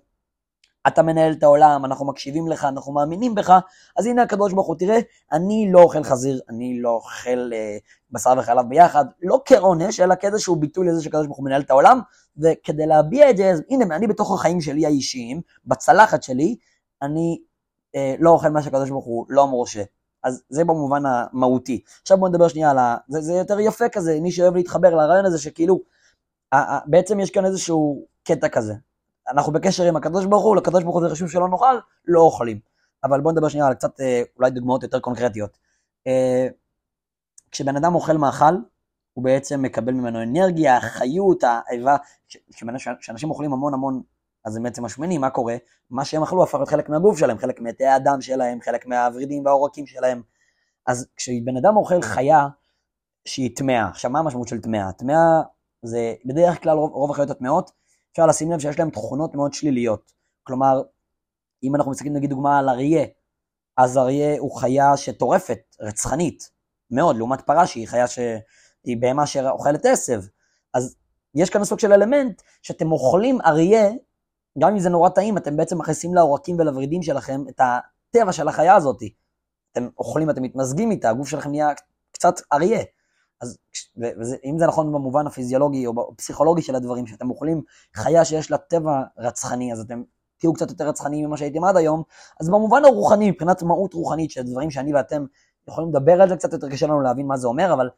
אתה 0.86 1.02
מנהל 1.02 1.32
את 1.32 1.42
העולם, 1.42 1.84
אנחנו 1.84 2.06
מקשיבים 2.06 2.48
לך, 2.48 2.64
אנחנו 2.64 2.92
מאמינים 2.92 3.34
בך, 3.34 3.58
אז 3.96 4.06
הנה 4.06 4.22
הקדוש 4.22 4.52
ברוך 4.52 4.66
הוא, 4.66 4.76
תראה, 4.78 4.98
אני 5.32 5.68
לא 5.72 5.82
אוכל 5.82 6.02
חזיר, 6.02 6.40
אני 6.48 6.80
לא 6.80 6.90
אוכל 6.90 7.50
אה, 7.52 7.76
בשר 8.10 8.34
וחלב 8.38 8.68
ביחד, 8.68 9.04
לא 9.22 9.40
כעונש, 9.44 10.00
אלא 10.00 10.14
כאיזשהו 10.14 10.56
ביטוי 10.56 10.86
לזה 10.86 11.02
שקדוש 11.02 11.26
ברוך 11.26 11.38
הוא 11.38 11.44
מנהל 11.44 11.60
את 11.60 11.70
העולם, 11.70 12.00
וכדי 12.36 12.86
להביע 12.86 13.30
את 13.30 13.36
זה, 13.36 13.50
אז 13.50 13.62
הנה, 13.70 13.96
אני 13.96 14.06
בתוך 14.06 14.34
החיים 14.34 14.60
שלי 14.60 14.86
האישיים, 14.86 15.40
בצלחת 15.66 16.22
שלי, 16.22 16.56
אני 17.02 17.42
אה, 17.94 18.14
לא 18.18 18.30
אוכל 18.30 18.48
מה 18.48 18.62
שהקדוש 18.62 18.90
ברוך 18.90 19.04
הוא 19.04 19.26
לא 19.28 19.46
מורשה. 19.46 19.82
אז 20.24 20.42
זה 20.48 20.64
במובן 20.64 21.02
המהותי. 21.06 21.82
עכשיו 22.02 22.18
בואו 22.18 22.30
נדבר 22.30 22.48
שנייה 22.48 22.70
על 22.70 22.78
ה... 22.78 22.96
זה, 23.08 23.20
זה 23.20 23.32
יותר 23.32 23.60
יפה 23.60 23.88
כזה, 23.88 24.20
מי 24.20 24.32
שאוהב 24.32 24.54
להתחבר 24.54 24.94
לרעיון 24.94 25.24
הזה 25.24 25.38
שכאילו, 25.38 25.80
בעצם 26.86 27.20
יש 27.20 27.30
כאן 27.30 27.44
איזשהו 27.44 28.06
קטע 28.24 28.48
כזה. 28.48 28.74
אנחנו 29.28 29.52
בקשר 29.52 29.84
עם 29.84 29.96
הקדוש 29.96 30.26
ברוך 30.26 30.44
הוא, 30.44 30.56
לקדוש 30.56 30.84
ברוך 30.84 30.96
הוא 30.96 31.08
זה 31.08 31.14
חשוב 31.14 31.30
שלא 31.30 31.48
נאכל, 31.48 31.78
לא 32.04 32.20
אוכלים. 32.20 32.58
אבל 33.04 33.20
בואו 33.20 33.34
נדבר 33.34 33.48
שנייה 33.48 33.66
על 33.66 33.74
קצת 33.74 34.00
אה, 34.00 34.22
אולי 34.36 34.50
דוגמאות 34.50 34.82
יותר 34.82 35.00
קונקרטיות. 35.00 35.58
אה, 36.06 36.46
כשבן 37.50 37.76
אדם 37.76 37.94
אוכל 37.94 38.16
מאכל, 38.16 38.54
הוא 39.12 39.24
בעצם 39.24 39.62
מקבל 39.62 39.92
ממנו 39.92 40.22
אנרגיה, 40.22 40.80
חיות, 40.80 41.44
האיבה, 41.44 41.96
כשאנשים 43.00 43.30
אוכלים 43.30 43.52
המון 43.52 43.74
המון, 43.74 44.02
אז 44.44 44.56
הם 44.56 44.62
בעצם 44.62 44.84
משמינים, 44.84 45.20
מה 45.20 45.30
קורה? 45.30 45.56
מה 45.90 46.04
שהם 46.04 46.22
אכלו 46.22 46.42
הפך 46.42 46.54
להיות 46.54 46.68
חלק 46.68 46.88
מהגוף 46.88 47.18
שלהם, 47.18 47.38
חלק 47.38 47.60
מתאי 47.60 47.86
הדם 47.86 48.20
שלהם, 48.20 48.60
חלק 48.60 48.86
מהוורידים 48.86 49.44
והעורקים 49.44 49.86
שלהם. 49.86 50.22
אז 50.86 51.06
כשבן 51.16 51.56
אדם 51.56 51.76
אוכל 51.76 52.02
חיה 52.02 52.48
שהיא 53.24 53.56
טמאה, 53.56 53.88
עכשיו 53.88 54.10
מה 54.10 54.18
המשמעות 54.18 54.48
של 54.48 54.60
טמאה? 54.60 54.92
טמאה 54.92 55.42
זה 55.82 56.14
בדרך 56.24 56.62
כלל 56.62 56.76
רוב, 56.76 56.92
רוב 56.92 57.10
החיות 57.10 57.30
הטמאות, 57.30 57.70
אפשר 58.12 58.26
לשים 58.26 58.52
לב 58.52 58.58
שיש 58.58 58.78
להם 58.78 58.90
תכונות 58.90 59.34
מאוד 59.34 59.52
שליליות. 59.52 60.12
כלומר, 60.42 60.82
אם 61.62 61.74
אנחנו 61.76 61.90
מסתכלים 61.90 62.12
נגיד 62.12 62.30
דוגמה 62.30 62.58
על 62.58 62.68
אריה, 62.68 63.04
אז 63.76 63.98
אריה 63.98 64.38
הוא 64.38 64.60
חיה 64.60 64.96
שטורפת, 64.96 65.58
רצחנית, 65.80 66.50
מאוד, 66.90 67.16
לעומת 67.16 67.40
פרה 67.40 67.66
שהיא 67.66 67.88
חיה 67.88 68.06
שהיא 68.06 68.96
בהמה 69.00 69.26
שאוכלת 69.26 69.86
עשב. 69.86 70.20
אז 70.74 70.96
יש 71.34 71.50
כאן 71.50 71.64
סוג 71.64 71.78
של 71.78 71.92
אלמנט 71.92 72.42
שאתם 72.62 72.92
אוכלים 72.92 73.40
אריה, 73.40 73.90
גם 74.58 74.72
אם 74.72 74.78
זה 74.78 74.88
נורא 74.88 75.08
טעים, 75.08 75.36
אתם 75.36 75.56
בעצם 75.56 75.78
מכניסים 75.78 76.14
לעורקים 76.14 76.56
ולוורידים 76.58 77.02
שלכם 77.02 77.44
את 77.48 77.60
הטבע 77.60 78.32
של 78.32 78.48
החיה 78.48 78.74
הזאת. 78.74 79.02
אתם 79.72 79.88
אוכלים, 79.98 80.30
אתם 80.30 80.42
מתמזגים 80.42 80.90
איתה, 80.90 81.10
הגוף 81.10 81.28
שלכם 81.28 81.50
נהיה 81.50 81.68
קצת 82.12 82.34
אריה. 82.52 82.82
אז 83.40 83.58
אם 84.44 84.58
זה 84.58 84.66
נכון 84.66 84.92
במובן 84.92 85.26
הפיזיולוגי 85.26 85.86
או 85.86 85.92
הפסיכולוגי 86.12 86.62
של 86.62 86.74
הדברים, 86.74 87.06
שאתם 87.06 87.30
אוכלים 87.30 87.62
חיה 87.96 88.24
שיש 88.24 88.50
לה 88.50 88.58
טבע 88.58 89.02
רצחני, 89.18 89.72
אז 89.72 89.80
אתם 89.80 90.02
תהיו 90.38 90.52
קצת 90.52 90.70
יותר 90.70 90.88
רצחניים 90.88 91.26
ממה 91.26 91.36
שהייתם 91.36 91.64
עד 91.64 91.76
היום, 91.76 92.02
אז 92.40 92.48
במובן 92.48 92.84
הרוחני, 92.84 93.30
מבחינת 93.30 93.62
מהות 93.62 93.94
רוחנית, 93.94 94.30
של 94.30 94.42
דברים 94.42 94.70
שאני 94.70 94.94
ואתם 94.94 95.24
יכולים 95.68 95.90
לדבר 95.90 96.22
על 96.22 96.28
זה, 96.28 96.36
קצת 96.36 96.52
יותר 96.52 96.68
קשה 96.68 96.86
לנו 96.86 97.00
להבין 97.00 97.26
מה 97.26 97.36
זה 97.36 97.46
אומר, 97.46 97.72
אבל 97.72 97.90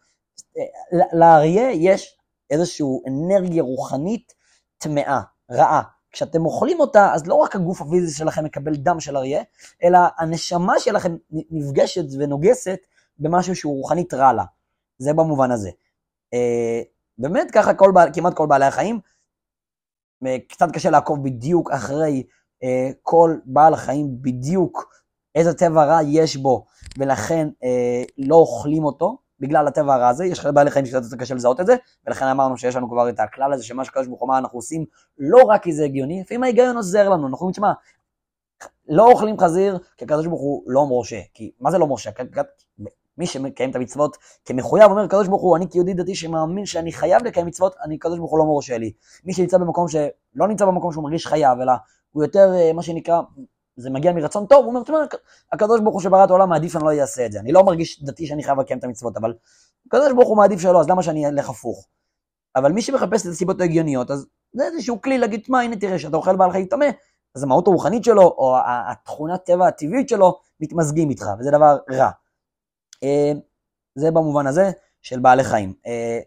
אה, 0.59 0.99
לאריה 1.13 1.71
יש 1.71 2.19
איזושהי 2.51 2.87
אנרגיה 3.09 3.63
רוחנית 3.63 4.33
טמאה, 4.79 5.21
רעה. 5.51 5.83
כשאתם 6.15 6.45
אוכלים 6.45 6.81
אותה, 6.81 7.13
אז 7.15 7.27
לא 7.27 7.35
רק 7.35 7.57
הגוף 7.57 7.81
הפיזי 7.83 8.15
שלכם 8.15 8.45
מקבל 8.45 8.77
דם 8.77 9.01
של 9.01 9.17
אריה, 9.17 9.43
אלא 9.83 9.99
הנשמה 10.19 10.79
שלכם 10.79 11.17
נפגשת 11.31 12.05
ונוגסת 12.19 12.79
במשהו 13.19 13.57
שהוא 13.57 13.77
רוחנית 13.77 14.15
רע 14.15 14.33
לה. 14.33 14.45
זה 14.99 15.13
במובן 15.13 15.51
הזה. 15.51 15.71
אה, 16.35 16.83
באמת 17.19 17.51
ככה 17.51 17.75
כל, 17.75 17.93
כמעט 18.15 18.35
כל 18.35 18.47
בעלי 18.47 18.65
החיים, 18.65 19.01
קצת 20.49 20.67
קשה 20.73 20.91
לעקוב 20.91 21.25
בדיוק 21.25 21.71
אחרי 21.71 22.23
אה, 22.63 22.91
כל 23.03 23.37
בעל 23.45 23.77
חיים 23.77 24.23
בדיוק 24.23 24.95
איזה 25.35 25.55
טבע 25.55 25.85
רע 25.85 25.99
יש 26.07 26.37
בו, 26.37 26.67
ולכן 26.99 27.49
אה, 27.65 28.03
לא 28.19 28.37
אוכלים 28.37 28.85
אותו 28.85 29.19
בגלל 29.41 29.67
הטבע 29.67 29.95
הרע 29.95 30.09
הזה. 30.09 30.25
יש 30.25 30.47
בעלי 30.47 30.71
חיים 30.71 30.87
שקצת 30.87 31.03
יותר 31.03 31.17
קשה 31.17 31.35
לזהות 31.35 31.61
את 31.61 31.67
זה, 31.67 31.77
ולכן 32.07 32.27
אמרנו 32.27 32.57
שיש 32.57 32.77
לנו 32.77 32.91
כבר 32.91 33.09
את 33.09 33.21
הכלל 33.21 33.53
הזה 33.53 33.65
שמה 33.65 33.85
שקדוש 33.85 34.07
ברוך 34.07 34.21
הוא 34.21 34.35
אנחנו 34.39 34.59
עושים, 34.59 34.85
לא 35.19 35.43
רק 35.43 35.63
כי 35.63 35.73
זה 35.73 35.85
הגיוני, 35.85 36.21
לפעמים 36.21 36.43
ההיגיון 36.43 36.77
עוזר 36.77 37.09
לנו, 37.09 37.27
אנחנו 37.27 37.39
אומרים, 37.39 37.53
תשמע, 37.53 37.73
לא 38.89 39.11
אוכלים 39.11 39.39
חזיר 39.39 39.79
כי 39.97 40.05
הקדוש 40.05 40.27
ברוך 40.27 40.41
הוא 40.41 40.63
לא 40.67 40.87
מורשה. 40.87 41.21
כי 41.35 41.51
מה 41.61 41.71
זה 41.71 41.79
לא 41.79 41.87
מורשה? 41.87 42.11
מי 43.19 43.27
שמקיים 43.27 43.71
את 43.71 43.77
המצוות 43.77 44.17
כמחויב, 44.45 44.91
אומר 44.91 45.07
קדוש 45.07 45.29
ברוך 45.29 45.43
הוא, 45.43 45.57
אני 45.57 45.71
כיהודי 45.71 45.95
דתי 45.95 46.15
שמאמין 46.15 46.67
שאני 46.67 46.93
חייב 46.93 47.25
לקיים 47.25 47.47
מצוות, 47.47 47.75
אני 47.85 47.99
קדוש 47.99 48.19
ברוך 48.19 48.31
הוא 48.31 48.39
לא 48.39 48.45
מורשה 48.45 48.79
לי. 48.79 48.93
מי 49.25 49.33
שנמצא 49.33 49.59
במקום 49.59 49.89
שלא 49.89 50.49
נמצא 50.49 50.67
במקום 50.67 50.93
שהוא 50.93 51.05
מרגיש 51.05 51.27
חייב, 51.27 51.61
אלא 51.61 51.73
הוא 52.13 52.25
יותר, 52.25 52.53
אה, 52.55 52.73
מה 52.73 52.83
שנקרא, 52.83 53.21
זה 53.77 53.91
מגיע 53.91 54.13
מרצון 54.13 54.47
טוב, 54.47 54.65
הוא 54.65 54.75
אומר, 54.75 54.83
תשמע, 54.83 54.99
הקדוש 55.53 55.81
ברוך 55.81 55.95
הוא 55.95 56.03
שברא 56.03 56.25
את 56.25 56.31
העולם 56.31 56.49
מעדיף 56.49 56.73
שאני 56.73 56.85
לא 56.85 57.01
אעשה 57.01 57.27
את 57.27 57.33
זה. 57.33 57.41
אני 57.41 57.53
לא 57.53 57.65
מרגיש 57.65 58.05
דתי 58.05 58.27
שאני 58.27 58.43
חייב 58.43 58.61
לקיים 58.61 58.79
את 58.79 58.85
המצוות, 58.85 59.17
אבל 59.17 59.35
הקדוש 59.87 60.13
ברוך 60.13 60.29
הוא 60.29 60.37
מעדיף 60.37 60.61
שלא, 60.61 60.81
אז 60.81 60.89
למה 60.89 61.03
שאני 61.03 61.29
אלך 61.29 61.49
הפוך? 61.49 61.87
אבל 62.57 62.73
מי 62.73 62.83
שמחפש 62.83 63.27
את 63.27 63.31
הסיבות 63.31 63.61
ההגיוניות, 63.61 64.11
אז 64.11 64.27
זה 64.53 64.65
איזשהו 64.65 65.01
כלי 65.01 65.19
להגיד, 65.19 65.45
מה, 65.49 65.61
הנה 65.61 65.77
תראה, 65.77 65.99
שאתה 65.99 66.17
אוכל 66.17 66.37
בעל 66.37 66.53
חיים 66.53 66.67
טמא, 66.67 66.87
אז 67.35 67.43
המהות 67.43 67.67
הרוחנית 67.67 68.05
שלו, 68.05 68.23
או 68.23 68.57
התכונת 68.67 69.45
טבע 69.45 69.67
הטבעית 69.67 70.09
שלו, 70.09 70.39
מתמזגים 70.61 71.11
איתך, 71.11 71.27
וזה 71.39 71.51
דבר 71.51 71.77
רע. 71.91 72.11
אה, 73.03 73.33
זה 73.95 74.11
במובן 74.11 74.47
הזה 74.47 74.71
של 75.03 75.21
בעלי 75.21 75.45
חיים. 75.45 75.75
אה, 75.87 76.19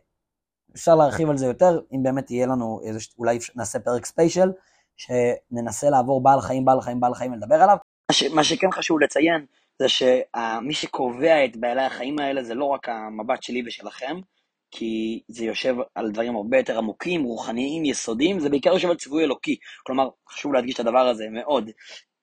אפשר 0.75 0.95
להרחיב 0.95 1.29
על 1.29 1.37
זה 1.37 1.45
יותר, 1.45 1.81
אם 1.91 2.03
באמת 2.03 2.31
יהיה 2.31 2.47
לנו 2.47 2.79
איזה, 2.83 2.99
אולי 3.19 3.39
נעשה 3.55 3.79
פרק 3.79 4.05
ספיישל, 4.05 4.51
שננסה 4.97 5.89
לעבור 5.89 6.23
בעל 6.23 6.41
חיים, 6.41 6.65
בעל 6.65 6.81
חיים, 6.81 6.99
בעל 6.99 7.13
חיים 7.13 7.33
ולדבר 7.33 7.55
עליו. 7.55 7.77
מה, 8.11 8.13
ש, 8.13 8.23
מה 8.23 8.43
שכן 8.43 8.71
חשוב 8.71 8.99
לציין, 8.99 9.45
זה 9.79 9.89
שמי 9.89 10.73
שקובע 10.73 11.45
את 11.45 11.57
בעלי 11.57 11.81
החיים 11.81 12.19
האלה 12.19 12.43
זה 12.43 12.55
לא 12.55 12.65
רק 12.65 12.89
המבט 12.89 13.43
שלי 13.43 13.63
ושלכם, 13.65 14.19
כי 14.71 15.21
זה 15.27 15.45
יושב 15.45 15.75
על 15.95 16.11
דברים 16.11 16.35
הרבה 16.35 16.57
יותר 16.57 16.77
עמוקים, 16.77 17.23
רוחניים, 17.23 17.85
יסודיים, 17.85 18.39
זה 18.39 18.49
בעיקר 18.49 18.73
יושב 18.73 18.89
על 18.89 18.95
ציווי 18.95 19.23
אלוקי. 19.23 19.57
כלומר, 19.83 20.09
חשוב 20.29 20.53
להדגיש 20.53 20.75
את 20.75 20.79
הדבר 20.79 21.07
הזה 21.07 21.25
מאוד. 21.31 21.69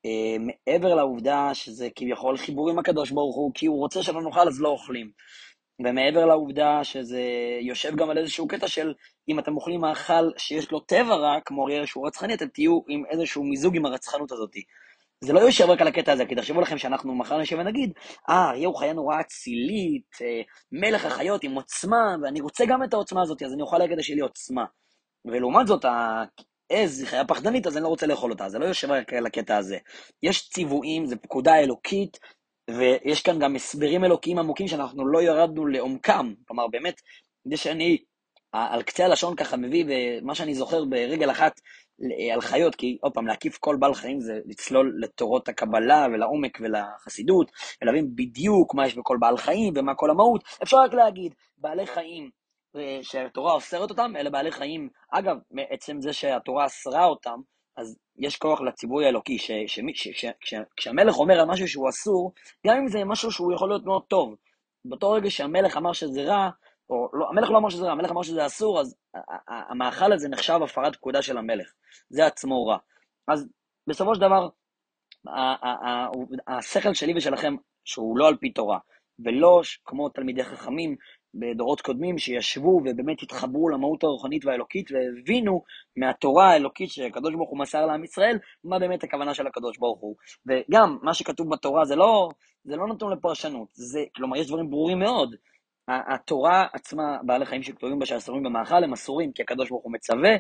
אה, 0.07 0.37
מעבר 0.39 0.95
לעובדה 0.95 1.51
שזה 1.55 1.89
כביכול 1.97 2.37
חיבור 2.37 2.71
עם 2.71 2.79
הקדוש 2.79 3.11
ברוך 3.11 3.37
הוא, 3.37 3.53
כי 3.55 3.67
הוא 3.67 3.79
רוצה 3.79 4.03
שלא 4.03 4.23
נאכל 4.23 4.49
אז 4.49 4.61
לא 4.61 4.69
אוכלים. 4.69 5.11
ומעבר 5.81 6.27
לעובדה 6.27 6.85
שזה 6.85 7.23
יושב 7.61 7.97
גם 7.97 8.11
על 8.11 8.19
איזשהו 8.19 8.49
קטע 8.49 8.69
של 8.69 8.95
אם 9.29 9.39
אתם 9.39 9.57
אוכלים 9.57 9.81
מאכל 9.81 10.31
שיש 10.37 10.71
לו 10.71 10.81
טבע 10.81 11.15
רע, 11.15 11.39
כמו 11.45 11.67
אריה 11.67 11.87
שהוא 11.87 12.07
רצחני, 12.07 12.35
אתם 12.35 12.47
תהיו 12.47 12.81
עם 12.89 13.03
איזשהו 13.11 13.45
מיזוג 13.45 13.77
עם 13.77 13.87
הרצחנות 13.87 14.33
הזאת. 14.33 14.51
זה 15.21 15.33
לא 15.33 15.41
יושב 15.41 15.65
רק 15.65 15.81
על 15.81 15.89
הקטע 15.89 16.13
הזה, 16.13 16.27
כי 16.27 16.35
תחשבו 16.35 16.61
לכם 16.61 16.79
שאנחנו 16.79 17.15
מחר 17.15 17.39
נשב 17.39 17.57
ונגיד, 17.59 17.93
אה, 18.31 18.51
אריה 18.51 18.69
הוא 18.69 18.79
חיה 18.79 18.93
נורא 18.93 19.21
אצילית, 19.21 20.17
אה, 20.23 20.43
מלך 20.73 21.05
החיות 21.05 21.45
עם 21.45 21.55
עוצמה, 21.55 22.17
ואני 22.23 22.41
רוצה 22.41 22.65
גם 22.67 22.85
את 22.85 22.95
העוצמה 22.95 23.23
הזאת, 23.23 23.43
אז 23.43 23.53
אני 23.53 23.63
אוכל 23.63 23.79
להגיד 23.79 24.01
שיהיה 24.01 24.17
לי 24.17 24.23
עוצמה. 24.23 24.65
ולעומת 25.25 25.67
זאת, 25.67 25.85
עז 26.69 27.01
היא 27.01 27.09
חיה 27.09 27.25
פחדנית, 27.25 27.67
אז 27.67 27.77
אני 27.77 27.83
לא 27.83 27.89
רוצה 27.89 28.07
לאכול 28.07 28.31
אותה. 28.31 28.49
זה 28.49 28.59
לא 28.59 28.65
יושב 28.65 28.91
רק 28.91 29.13
על 29.13 29.27
הקטע 29.27 29.57
הזה. 29.57 29.79
יש 30.23 30.49
ציוויים, 30.49 31.07
זה 31.07 31.17
פקודה 31.17 31.59
אלוקית, 31.59 32.19
ויש 32.71 33.23
כאן 33.23 33.39
גם 33.39 33.57
הסברים 33.57 34.05
אלוקיים 34.05 34.39
עמוקים 34.39 34.69
שאנחנו 34.69 35.07
לא 35.07 35.23
ירדנו 35.23 35.67
לעומקם. 35.67 36.35
כלומר, 36.49 36.69
באמת, 36.69 37.01
כדי 37.45 37.57
שאני 37.57 37.99
על 38.53 38.83
קצה 38.83 39.05
הלשון 39.05 39.37
ככה 39.37 39.57
מביא, 39.57 39.85
ומה 39.89 40.35
שאני 40.35 40.55
זוכר 40.55 40.85
ברגל 40.85 41.31
אחת 41.31 41.61
על 42.33 42.41
חיות, 42.41 42.75
כי 42.75 42.99
עוד 43.01 43.15
פעם, 43.15 43.27
להקיף 43.27 43.59
כל 43.59 43.77
בעל 43.77 43.95
חיים 43.95 44.21
זה 44.21 44.41
לצלול 44.47 44.97
לתורות 45.01 45.49
הקבלה 45.49 46.07
ולעומק 46.13 46.59
ולחסידות, 46.61 47.51
ולהבין 47.83 48.11
בדיוק 48.15 48.75
מה 48.75 48.87
יש 48.87 48.95
בכל 48.95 49.17
בעל 49.21 49.37
חיים 49.37 49.75
ומה 49.77 49.95
כל 49.95 50.11
המהות. 50.11 50.45
אפשר 50.63 50.77
רק 50.77 50.95
להגיד, 50.95 51.35
בעלי 51.59 51.87
חיים 51.87 52.31
שהתורה 53.03 53.53
אוסרת 53.53 53.91
אותם, 53.91 54.13
אלה 54.17 54.31
בעלי 54.31 54.51
חיים. 54.51 54.89
אגב, 55.11 55.37
מעצם 55.51 56.01
זה 56.01 56.13
שהתורה 56.13 56.67
אסרה 56.67 57.05
אותם, 57.05 57.41
אז 57.77 57.99
יש 58.19 58.37
כוח 58.37 58.61
לציווי 58.61 59.07
האלוקי, 59.07 59.39
כשהמלך 60.77 61.19
אומר 61.19 61.41
על 61.41 61.49
משהו 61.49 61.69
שהוא 61.69 61.89
אסור, 61.89 62.33
גם 62.67 62.77
אם 62.77 62.89
זה 62.89 63.05
משהו 63.05 63.31
שהוא 63.31 63.53
יכול 63.53 63.69
להיות 63.69 63.85
מאוד 63.85 64.03
טוב. 64.09 64.35
באותו 64.85 65.11
רגע 65.11 65.31
שהמלך 65.31 65.77
אמר 65.77 65.93
שזה 65.93 66.23
רע, 66.23 66.51
או 66.91 67.09
לא, 67.13 67.29
המלך 67.29 67.51
לא 67.51 67.59
אמר 67.59 67.69
שזה 67.69 67.85
רע, 67.85 67.93
המלך 67.93 68.11
אמר 68.11 68.23
שזה 68.23 68.47
אסור, 68.47 68.81
אז 68.81 68.97
המאכל 69.49 70.13
הזה 70.13 70.29
נחשב 70.29 70.59
הפרת 70.65 70.97
פקודה 70.97 71.23
של 71.23 71.39
המלך. 71.39 71.73
זה 72.11 72.27
עצמו 72.27 72.67
רע. 72.67 72.79
אז 73.29 73.49
בסופו 73.87 74.15
של 74.15 74.21
דבר, 74.21 74.49
השכל 76.47 76.95
שלי 76.95 77.13
ושלכם, 77.17 77.57
שהוא 77.85 78.19
לא 78.19 78.29
על 78.29 78.37
פי 78.37 78.51
תורה, 78.51 78.79
ולא 79.19 79.61
כמו 79.85 80.09
תלמידי 80.09 80.45
חכמים, 80.45 80.97
בדורות 81.35 81.81
קודמים 81.81 82.19
שישבו 82.19 82.81
ובאמת 82.85 83.23
התחברו 83.23 83.69
למהות 83.69 84.05
הרוחנית 84.05 84.45
והאלוקית 84.45 84.91
והבינו 84.91 85.63
מהתורה 85.97 86.51
האלוקית 86.51 86.91
שהקדוש 86.91 87.35
ברוך 87.35 87.51
הוא 87.51 87.59
מסר 87.59 87.87
לעם 87.87 88.05
ישראל, 88.05 88.39
מה 88.65 88.79
באמת 88.79 89.05
הכוונה 89.05 89.35
של 89.35 89.47
הקדוש 89.47 89.79
ברוך 89.79 90.01
הוא. 90.01 90.17
וגם, 90.47 90.99
מה 91.03 91.15
שכתוב 91.15 91.51
בתורה 91.51 91.85
זה 91.85 91.97
לא, 91.97 92.29
זה 92.65 92.77
לא 92.77 92.89
נתון 92.89 93.13
לפרשנות, 93.13 93.69
זה, 93.73 94.05
כלומר, 94.17 94.37
יש 94.37 94.49
דברים 94.49 94.71
ברורים 94.71 94.99
מאוד. 94.99 95.37
התורה 95.89 96.67
עצמה, 96.73 97.19
בעלי 97.23 97.47
חיים 97.47 97.63
שכתובים 97.63 97.99
בה 97.99 98.07
שאסורים 98.07 98.43
במאכל, 98.43 98.85
הם 98.85 98.93
אסורים 98.93 99.33
כי 99.33 99.43
הקדוש 99.43 99.71
ברוך 99.71 99.85
הוא 99.85 99.93
מצווה, 99.93 100.31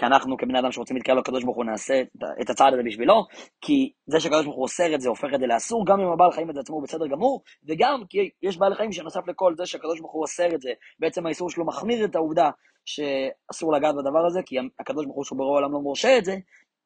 כי 0.00 0.06
אנחנו 0.06 0.36
כבני 0.36 0.58
אדם 0.58 0.72
שרוצים 0.72 0.96
להתקרב 0.96 1.18
לקדוש 1.18 1.44
ברוך 1.44 1.56
הוא 1.56 1.64
נעשה 1.64 2.02
את 2.40 2.50
הצעד 2.50 2.72
הזה 2.72 2.82
בשבילו, 2.82 3.26
כי 3.60 3.92
זה 4.06 4.20
שהקדוש 4.20 4.44
ברוך 4.44 4.56
הוא 4.56 4.62
אוסר 4.62 4.94
את 4.94 5.00
זה 5.00 5.08
הופך 5.08 5.28
את 5.34 5.40
זה 5.40 5.46
לאסור, 5.46 5.86
גם 5.86 6.00
אם 6.00 6.12
הבעל 6.12 6.32
חיים 6.32 6.50
את 6.50 6.54
זה 6.54 6.60
עצמו 6.60 6.76
הוא 6.76 6.82
בסדר 6.82 7.06
גמור, 7.06 7.42
וגם 7.68 8.02
כי 8.08 8.30
יש 8.42 8.58
בעל 8.58 8.74
חיים 8.74 8.92
שנוסף 8.92 9.28
לכל 9.28 9.54
זה 9.56 9.66
שהקדוש 9.66 10.00
ברוך 10.00 10.12
הוא 10.12 10.22
אוסר 10.22 10.54
את 10.54 10.60
זה, 10.60 10.70
בעצם 10.98 11.26
האיסור 11.26 11.50
שלו 11.50 11.66
מחמיר 11.66 12.04
את 12.04 12.14
העובדה 12.14 12.50
שאסור 12.84 13.72
לגעת 13.72 13.94
בדבר 13.94 14.26
הזה, 14.26 14.40
כי 14.46 14.56
הקדוש 14.80 15.04
ברוך 15.04 15.16
הוא 15.16 15.24
שהוא 15.24 15.38
ברור 15.38 15.56
העולם 15.56 15.72
לא 15.72 15.80
מורשה 15.80 16.18
את 16.18 16.24
זה, 16.24 16.36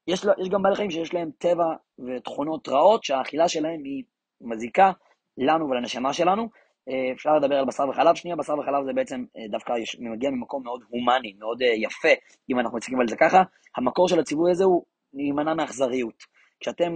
יש, 0.08 0.26
יש 0.38 0.48
גם 0.48 0.62
בעלי 0.62 0.76
חיים 0.76 0.90
שיש 0.90 1.14
להם 1.14 1.30
טבע 1.38 1.64
ותכונות 1.98 2.68
רעות 2.68 3.04
שהאכילה 3.04 3.48
שלהם 3.48 3.84
היא 3.84 4.04
מזיקה 4.40 4.92
לנו 5.38 5.70
ולנשמה 5.70 6.12
שלנו. 6.12 6.48
אה, 6.88 7.12
אפשר 7.12 7.34
לדבר 7.36 7.54
על 7.54 7.64
בשר 7.64 7.88
וחלב 7.88 8.14
שנייה, 8.14 8.36
בשר 8.36 8.58
וחלב 8.58 8.84
זה 8.86 8.92
בעצם 8.92 9.24
אה, 9.36 9.48
דווקא 9.50 9.72
מגיע 9.98 10.30
ממקום 10.30 10.62
מאוד 10.64 10.80
הומני, 10.88 11.34
מאוד 11.38 11.62
אה, 11.62 11.68
יפה, 11.68 12.08
אם 12.50 12.60
אנחנו 12.60 12.76
מסתכלים 12.78 13.00
על 13.00 13.08
זה 13.08 13.16
ככה. 13.16 13.42
המקור 13.76 14.08
של 14.08 14.20
הציווי 14.20 14.50
הזה 14.50 14.64
הוא 14.64 14.84
להימנע 15.14 15.54
מאכזריות. 15.54 16.22
כשאתם 16.60 16.92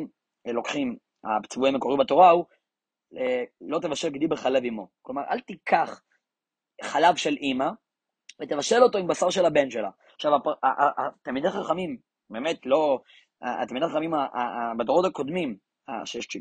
לוקחים, 0.47 0.97
הציווי 1.25 1.68
המקורי 1.68 1.97
בתורה 1.99 2.30
הוא 2.30 2.45
לא 3.61 3.78
תבשל 3.78 4.09
גדי 4.09 4.26
בחלב 4.26 4.64
אמו. 4.64 4.88
כלומר, 5.02 5.23
אל 5.30 5.40
תיקח 5.40 6.02
חלב 6.83 7.16
של 7.16 7.37
אימא 7.37 7.68
ותבשל 8.42 8.83
אותו 8.83 8.99
עם 8.99 9.07
בשר 9.07 9.30
של 9.30 9.47
הבן 9.47 9.71
שלה. 9.71 9.90
עכשיו, 10.14 10.33
התלמידי 10.99 11.49
חכמים, 11.50 11.97
באמת 12.30 12.66
לא, 12.66 13.00
התלמידי 13.42 13.87
חכמים 13.87 14.11
בדורות 14.78 15.04
הקודמים, 15.04 15.57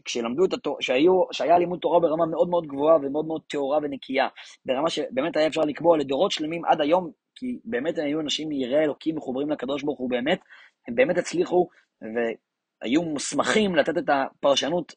כשלמדו 0.05 0.45
את 0.45 0.53
התורה, 0.53 0.81
שהיו, 0.81 1.23
שהיה 1.31 1.57
לימוד 1.57 1.79
תורה 1.79 1.99
ברמה 1.99 2.25
מאוד 2.25 2.49
מאוד 2.49 2.67
גבוהה 2.67 2.95
ומאוד 2.95 3.25
מאוד 3.25 3.41
טהורה 3.47 3.79
ונקייה, 3.83 4.27
ברמה 4.65 4.89
שבאמת 4.89 5.37
היה 5.37 5.47
אפשר 5.47 5.61
לקבוע 5.61 5.97
לדורות 5.97 6.31
שלמים 6.31 6.65
עד 6.65 6.81
היום, 6.81 7.11
כי 7.35 7.59
באמת 7.65 7.97
הם 7.97 8.05
היו 8.05 8.19
אנשים 8.19 8.51
יראי 8.51 8.83
אלוקים 8.83 9.15
מחוברים 9.15 9.49
לקדוש 9.49 9.83
ברוך 9.83 9.99
הוא 9.99 10.09
באמת, 10.09 10.39
הם 10.87 10.95
באמת 10.95 11.17
הצליחו 11.17 11.67
והיו 12.01 13.01
מוסמכים 13.01 13.75
לתת 13.75 13.97
את 13.97 14.09
הפרשנות 14.09 14.93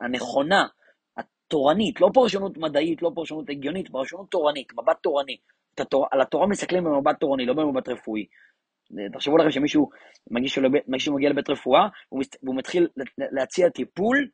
הנכונה, 0.00 0.66
התורנית, 1.16 2.00
לא 2.00 2.10
פרשנות 2.14 2.58
מדעית, 2.58 3.02
לא 3.02 3.10
פרשנות 3.14 3.50
הגיונית, 3.50 3.88
פרשנות 3.88 4.30
תורנית, 4.30 4.72
מבט 4.72 4.96
תורני. 5.02 5.36
התור, 5.80 6.06
על 6.10 6.20
התורה 6.20 6.46
מסתכלים 6.46 6.84
במבט 6.84 7.20
תורני, 7.20 7.46
לא 7.46 7.54
במבט 7.54 7.88
רפואי. 7.88 8.26
תחשבו 9.12 9.36
לכם 9.36 9.50
שמישהו 9.50 9.88
מגיש, 10.30 10.58
מישהו 10.86 11.14
מגיע 11.14 11.30
לבית 11.30 11.50
רפואה, 11.50 11.88
והוא 12.12 12.56
מתחיל 12.56 12.88
להציע 13.18 13.68
טיפול 13.68 14.28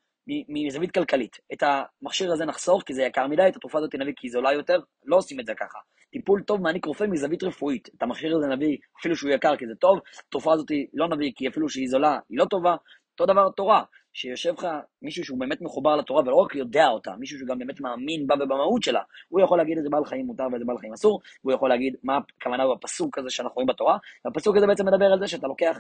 מזווית 0.48 0.90
כלכלית. 0.90 1.36
את 1.52 1.62
המכשיר 1.62 2.32
הזה 2.32 2.44
נחסוך 2.44 2.82
כי 2.86 2.94
זה 2.94 3.02
יקר 3.02 3.26
מדי, 3.26 3.48
את 3.48 3.56
התרופה 3.56 3.78
הזאת 3.78 3.94
נביא 3.94 4.12
כי 4.16 4.26
היא 4.26 4.32
זולה 4.32 4.52
יותר, 4.52 4.78
לא 5.04 5.16
עושים 5.16 5.40
את 5.40 5.46
זה 5.46 5.52
ככה. 5.54 5.78
טיפול 6.12 6.42
טוב 6.42 6.60
מעניק 6.60 6.84
רופא 6.84 7.04
מזווית 7.04 7.42
רפואית. 7.42 7.88
את 7.96 8.02
המכשיר 8.02 8.36
הזה 8.36 8.46
נביא 8.46 8.76
אפילו 9.00 9.16
שהוא 9.16 9.30
יקר 9.30 9.56
כי 9.56 9.66
זה 9.66 9.74
טוב, 9.74 9.98
התרופה 10.28 10.52
הזאת 10.52 10.66
לא 10.94 11.08
נביא 11.08 11.32
כי 11.36 11.48
אפילו 11.48 11.68
שהיא 11.68 11.88
זולה 11.88 12.18
היא 12.28 12.38
לא 12.38 12.44
טובה. 12.44 12.76
אותו 13.20 13.32
דבר 13.32 13.50
תורה, 13.50 13.82
שיושב 14.12 14.54
לך 14.58 14.66
מישהו 15.02 15.24
שהוא 15.24 15.40
באמת 15.40 15.60
מחובר 15.60 15.96
לתורה 15.96 16.22
ולא 16.22 16.34
רק 16.34 16.54
יודע 16.54 16.86
אותה, 16.88 17.16
מישהו 17.18 17.38
שגם 17.38 17.58
באמת 17.58 17.80
מאמין 17.80 18.26
בה 18.26 18.34
ובמהות 18.34 18.82
שלה, 18.82 19.02
הוא 19.28 19.40
יכול 19.40 19.58
להגיד 19.58 19.78
איזה 19.78 19.88
בעל 19.90 20.04
חיים 20.04 20.26
מותר 20.26 20.44
ואיזה 20.52 20.64
בעל 20.64 20.78
חיים 20.78 20.92
אסור, 20.92 21.20
הוא 21.40 21.52
יכול 21.52 21.68
להגיד 21.68 21.96
מה 22.02 22.18
הכוונה 22.38 22.64
בפסוק 22.74 23.18
הזה 23.18 23.30
שאנחנו 23.30 23.54
רואים 23.54 23.66
בתורה, 23.66 23.98
והפסוק 24.24 24.56
הזה 24.56 24.66
בעצם 24.66 24.86
מדבר 24.86 25.12
על 25.12 25.20
זה 25.20 25.26
שאתה 25.26 25.46
לוקח 25.46 25.78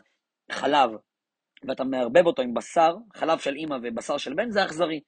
חלב 0.50 0.90
ואתה 1.68 1.84
מערבב 1.84 2.26
אותו 2.26 2.42
עם 2.42 2.54
בשר, 2.54 2.96
חלב 3.14 3.38
של 3.38 3.54
אימא 3.54 3.76
ובשר 3.82 4.16
של 4.16 4.34
בן, 4.34 4.50
זה 4.50 4.64
אכזרי. 4.64 5.00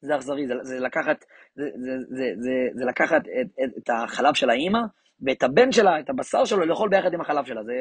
זה 0.00 0.16
אכזרי, 0.16 0.46
זה, 0.46 0.54
זה 0.62 0.80
לקחת, 0.80 1.24
זה, 1.54 1.64
זה, 1.76 1.92
זה, 2.08 2.24
זה, 2.38 2.50
זה 2.74 2.84
לקחת 2.84 3.22
את, 3.40 3.46
את, 3.64 3.78
את 3.78 3.90
החלב 3.90 4.34
של 4.34 4.50
האימא 4.50 4.78
ואת 5.20 5.42
הבן 5.42 5.72
שלה, 5.72 6.00
את 6.00 6.10
הבשר 6.10 6.44
שלו, 6.44 6.66
לאכול 6.66 6.88
ביחד 6.88 7.14
עם 7.14 7.20
החלב 7.20 7.44
שלה. 7.44 7.64
זה, 7.64 7.72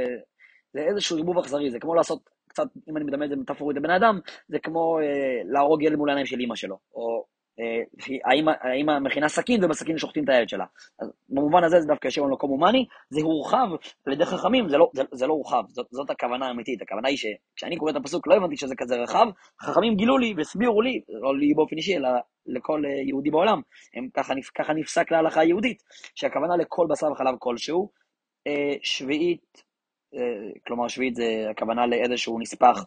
זה 0.74 0.80
איזשהו 0.80 1.18
ערבוב 1.18 1.38
אכזרי, 1.38 1.72
זה 1.72 1.80
כמו 1.80 1.96
לעשות 1.96 2.30
קצת, 2.56 2.68
אם 2.90 2.98
אני 2.98 3.06
מדמה 3.06 3.26
את 3.26 3.30
זה 3.30 3.36
מטאפורית 3.36 3.78
לבן 3.78 3.90
אדם, 3.90 4.20
זה 4.48 4.60
כמו 4.60 5.00
אה, 5.00 5.42
להרוג 5.54 5.84
ילד 5.84 5.96
מול 5.96 6.10
העיניים 6.10 6.26
של 6.26 6.40
אימא 6.40 6.56
שלו, 6.56 6.78
או 6.94 7.26
אה, 7.60 7.82
האמא 8.64 9.00
מכינה 9.00 9.30
סכין 9.30 9.64
ובסכין 9.64 9.98
שוחטים 9.98 10.24
את 10.24 10.30
הילד 10.30 10.50
שלה. 10.50 10.66
אז 11.00 11.12
במובן 11.30 11.64
הזה 11.64 11.82
זה 11.82 11.88
דווקא 11.88 12.08
יושב 12.08 12.22
במקום 12.22 12.50
הומני, 12.50 12.86
זה 13.10 13.22
הורחב 13.22 13.68
על 14.06 14.14
ידי 14.14 14.26
חכמים, 14.26 14.70
זה 14.70 14.78
לא, 14.78 14.90
זה, 14.94 15.04
זה 15.12 15.28
לא 15.28 15.34
הורחב, 15.34 15.64
זאת, 15.68 15.88
זאת 15.92 16.10
הכוונה 16.10 16.48
האמיתית. 16.48 16.82
הכוונה 16.82 17.08
היא 17.08 17.18
שכשאני 17.18 17.78
קורא 17.78 17.92
את 17.92 17.96
הפסוק 17.96 18.28
לא 18.28 18.36
הבנתי 18.36 18.58
שזה 18.58 18.76
כזה 18.78 18.96
רחב, 18.96 19.28
חכמים 19.62 19.96
גילו 19.96 20.18
לי 20.18 20.34
והסבירו 20.38 20.82
לי, 20.82 21.02
לא 21.10 21.38
לי 21.38 21.54
באופן 21.54 21.78
אישי, 21.78 21.98
אלא 21.98 22.10
לכל 22.46 22.86
אה, 22.86 23.02
יהודי 23.08 23.32
בעולם, 23.32 23.62
הם, 23.94 24.10
ככה, 24.14 24.34
ככה 24.56 24.74
נפסק 24.74 25.12
להלכה 25.12 25.42
היהודית, 25.42 25.84
שהכוונה 26.16 26.58
לכל 26.58 26.88
בשר 26.90 27.12
וחלב 27.12 27.36
כלשהו, 27.40 27.90
אה, 28.48 28.74
שביעית 28.82 29.64
כלומר 30.68 30.88
שביעית 30.88 31.16
זה 31.16 31.48
הכוונה 31.52 31.88
לאיזשהו 31.88 32.40
נספח, 32.40 32.86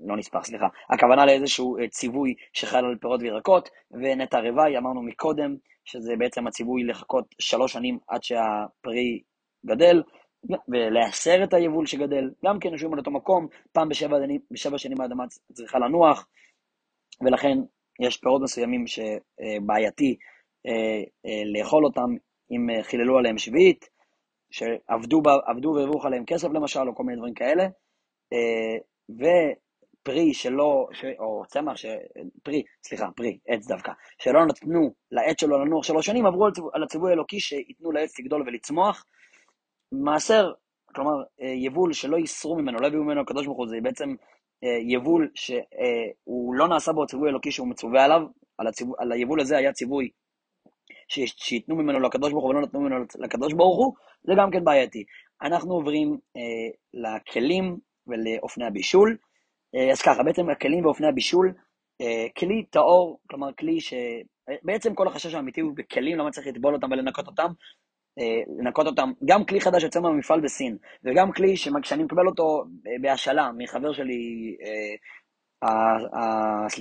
לא 0.00 0.16
נספח, 0.16 0.44
סליחה, 0.44 0.66
הכוונה 0.90 1.26
לאיזשהו 1.26 1.78
אה, 1.78 1.88
ציווי 1.88 2.34
שחל 2.52 2.84
על 2.84 2.96
פירות 3.00 3.20
וירקות, 3.22 3.68
ונטע 3.90 4.38
רוואי, 4.40 4.78
אמרנו 4.78 5.02
מקודם, 5.02 5.56
שזה 5.84 6.16
בעצם 6.18 6.46
הציווי 6.46 6.84
לחכות 6.84 7.34
שלוש 7.38 7.72
שנים 7.72 7.98
עד 8.08 8.22
שהפרי 8.22 9.22
גדל, 9.66 10.02
ולהסר 10.68 11.44
את 11.44 11.54
היבול 11.54 11.86
שגדל, 11.86 12.30
גם 12.44 12.58
כן 12.60 12.68
יושבים 12.72 12.92
על 12.92 12.98
אותו 12.98 13.10
מקום, 13.10 13.46
פעם 13.72 13.88
בשבע, 13.88 14.16
בשבע 14.50 14.78
שנים 14.78 15.00
האדמה 15.00 15.24
צריכה 15.52 15.78
לנוח, 15.78 16.28
ולכן 17.20 17.58
יש 18.00 18.16
פירות 18.16 18.42
מסוימים 18.42 18.84
שבעייתי 18.86 20.16
אה, 20.66 21.02
לאכול 21.54 21.84
אותם 21.84 22.16
אם 22.50 22.82
חיללו 22.82 23.18
עליהם 23.18 23.38
שביעית, 23.38 23.88
שעבדו 24.52 25.22
והרוויחו 25.74 26.06
עליהם 26.06 26.24
כסף 26.24 26.48
למשל, 26.48 26.88
או 26.88 26.94
כל 26.94 27.04
מיני 27.04 27.16
דברים 27.16 27.34
כאלה, 27.34 27.64
אה, 28.32 28.78
ופרי 29.10 30.34
שלא, 30.34 30.88
ש, 30.92 31.04
או 31.18 31.42
צמח, 31.46 31.76
ש, 31.76 31.86
פרי, 32.42 32.62
סליחה, 32.84 33.06
פרי, 33.16 33.38
עץ 33.48 33.66
דווקא, 33.66 33.92
שלא 34.18 34.46
נתנו 34.46 34.94
לעץ 35.10 35.40
שלו 35.40 35.64
לנוח 35.64 35.84
שלוש 35.84 36.06
שנים, 36.06 36.26
עברו 36.26 36.46
על 36.72 36.82
הציווי 36.82 37.10
האלוקי 37.10 37.40
שייתנו 37.40 37.92
לעץ 37.92 38.18
לגדול 38.18 38.42
ולצמוח. 38.46 39.04
מעשר, 39.92 40.52
כלומר, 40.94 41.22
אה, 41.42 41.46
יבול 41.48 41.92
שלא 41.92 42.16
ייסרו 42.16 42.56
ממנו, 42.56 42.78
לא 42.78 42.86
יביאו 42.86 43.04
ממנו 43.04 43.20
הקדוש 43.20 43.46
ברוך 43.46 43.58
הוא, 43.58 43.68
זה 43.68 43.76
בעצם 43.82 44.14
אה, 44.64 44.78
יבול 44.88 45.30
שהוא 45.34 46.54
לא 46.54 46.68
נעשה 46.68 46.92
בו 46.92 47.06
ציווי 47.06 47.30
אלוקי 47.30 47.50
שהוא 47.50 47.68
מצווה 47.68 48.04
עליו, 48.04 48.20
על, 48.58 48.66
הציווי, 48.66 48.94
על 48.98 49.12
היבול 49.12 49.40
הזה 49.40 49.56
היה 49.56 49.72
ציווי 49.72 50.10
שייתנו 51.36 51.76
ממנו 51.76 52.00
לקדוש 52.00 52.32
ברוך 52.32 52.44
הוא 52.44 52.50
ולא 52.50 52.60
נתנו 52.60 52.80
ממנו 52.80 53.04
לקדוש 53.18 53.52
ברוך 53.52 53.76
הוא, 53.78 53.94
זה 54.24 54.32
גם 54.36 54.50
כן 54.50 54.64
בעייתי. 54.64 55.04
אנחנו 55.42 55.74
עוברים 55.74 56.18
אה, 56.36 56.42
לכלים 56.94 57.76
ולאופני 58.06 58.64
הבישול. 58.64 59.16
אה, 59.74 59.92
אז 59.92 60.02
ככה, 60.02 60.22
בעצם 60.22 60.50
הכלים 60.50 60.84
ואופני 60.84 61.06
הבישול, 61.06 61.54
אה, 62.00 62.26
כלי 62.36 62.64
טהור, 62.70 63.20
כלומר 63.30 63.52
כלי 63.58 63.80
ש... 63.80 63.94
בעצם 64.62 64.94
כל 64.94 65.08
החשש 65.08 65.34
האמיתי 65.34 65.60
הוא 65.60 65.72
בכלים, 65.76 66.18
למה 66.18 66.30
צריך 66.30 66.46
לטבול 66.46 66.74
אותם 66.74 66.90
ולנקות 66.90 67.26
אותם. 67.26 67.50
אה, 68.18 68.42
לנקות 68.58 68.86
אותם, 68.86 69.12
גם 69.24 69.44
כלי 69.44 69.60
חדש 69.60 69.82
יוצא 69.82 70.00
מהמפעל 70.00 70.40
בסין, 70.40 70.76
וגם 71.04 71.32
כלי 71.32 71.56
שאני 71.56 72.02
מקבל 72.04 72.26
אותו 72.26 72.64
בהשאלה 73.00 73.50
מחבר 73.58 73.92
שלי, 73.92 74.56
אה, 74.62 74.94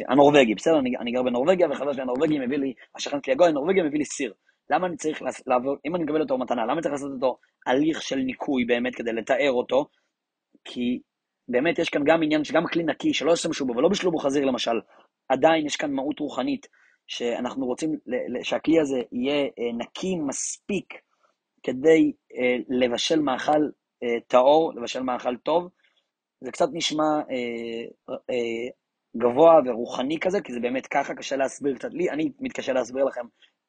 הנורבגי, 0.08 0.56
בסדר? 0.56 0.80
אני, 0.80 0.98
אני 0.98 1.12
גר 1.12 1.24
בנורבגיה, 1.24 1.68
וחבר 1.72 1.94
שלי 1.94 2.02
הנורבגי 2.02 2.40
מביא 2.40 2.58
לי, 2.58 2.74
השכן 2.96 3.18
שלי 3.24 3.34
הגוי 3.34 3.48
הנורבגי 3.48 3.82
מביא 3.82 4.00
לי 4.00 4.06
סיר. 4.06 4.34
למה 4.70 4.88
אני 4.88 4.98
צריך 4.98 5.22
לעבור, 5.48 5.76
אם 5.86 5.96
אני 5.96 6.04
מקבל 6.04 6.22
אותו 6.22 6.38
מתנה, 6.38 6.64
למה 6.64 6.74
אני 6.74 6.82
צריך 6.82 6.94
לעשות 6.94 7.12
אותו 7.12 7.38
הליך 7.66 8.02
של 8.02 8.16
ניקוי 8.16 8.66
באמת 8.66 8.96
כדי 8.96 9.14
לתאר 9.14 9.52
אותו? 9.52 9.86
כי 10.66 11.00
באמת 11.48 11.80
יש 11.80 11.90
כאן 11.90 12.02
גם 12.06 12.24
עניין 12.24 12.44
שגם 12.44 12.64
כלי 12.74 12.84
נקי, 12.84 13.14
שלא 13.14 13.32
ישתמשו 13.32 13.66
בו 13.66 13.76
ולא 13.76 13.90
בישלו 13.90 14.12
בו 14.12 14.18
חזיר 14.18 14.46
למשל, 14.46 14.80
עדיין 15.30 15.66
יש 15.66 15.76
כאן 15.76 15.92
מהות 15.92 16.20
רוחנית, 16.20 16.68
שאנחנו 17.08 17.66
רוצים 17.66 17.96
שהכלי 18.44 18.80
הזה 18.80 19.02
יהיה 19.12 19.44
אה, 19.44 19.72
נקי 19.78 20.16
מספיק 20.16 20.94
כדי 21.64 22.12
אה, 22.36 22.56
לבשל 22.70 23.20
מאכל 23.20 23.62
אה, 24.04 24.20
טהור, 24.28 24.74
לבשל 24.76 25.04
מאכל 25.04 25.38
טוב, 25.38 25.70
זה 26.42 26.52
קצת 26.52 26.70
נשמע 26.74 27.04
אה, 27.04 28.14
אה, 28.30 28.70
גבוה 29.18 29.60
ורוחני 29.66 30.20
כזה, 30.20 30.42
כי 30.42 30.54
זה 30.54 30.60
באמת 30.60 30.88
ככה, 30.88 31.16
קשה 31.16 31.36
להסביר 31.36 31.76
קצת 31.76 31.90
לי, 31.92 32.10
אני 32.10 32.32
מתקשה 32.40 32.74
להסביר 32.74 33.04
לכם, 33.06 33.26